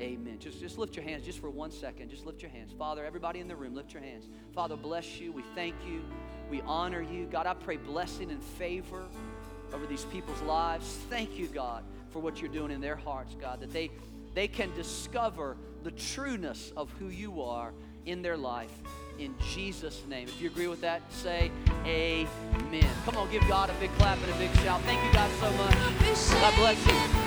[0.00, 0.38] amen.
[0.40, 2.10] Just, just lift your hands just for one second.
[2.10, 2.72] Just lift your hands.
[2.76, 4.28] Father, everybody in the room, lift your hands.
[4.52, 5.30] Father, bless you.
[5.30, 6.02] We thank you.
[6.50, 7.26] We honor you.
[7.26, 9.04] God, I pray blessing and favor
[9.72, 10.98] over these people's lives.
[11.08, 13.90] Thank you, God, for what you're doing in their hearts, God, that they,
[14.34, 17.72] they can discover the trueness of who you are
[18.04, 18.72] in their life
[19.20, 20.28] in Jesus' name.
[20.28, 21.50] If you agree with that, say
[21.84, 22.90] amen.
[23.04, 24.80] Come on, give God a big clap and a big shout.
[24.82, 25.74] Thank you guys so much.
[26.40, 27.20] God bless you.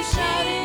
[0.00, 0.59] Shout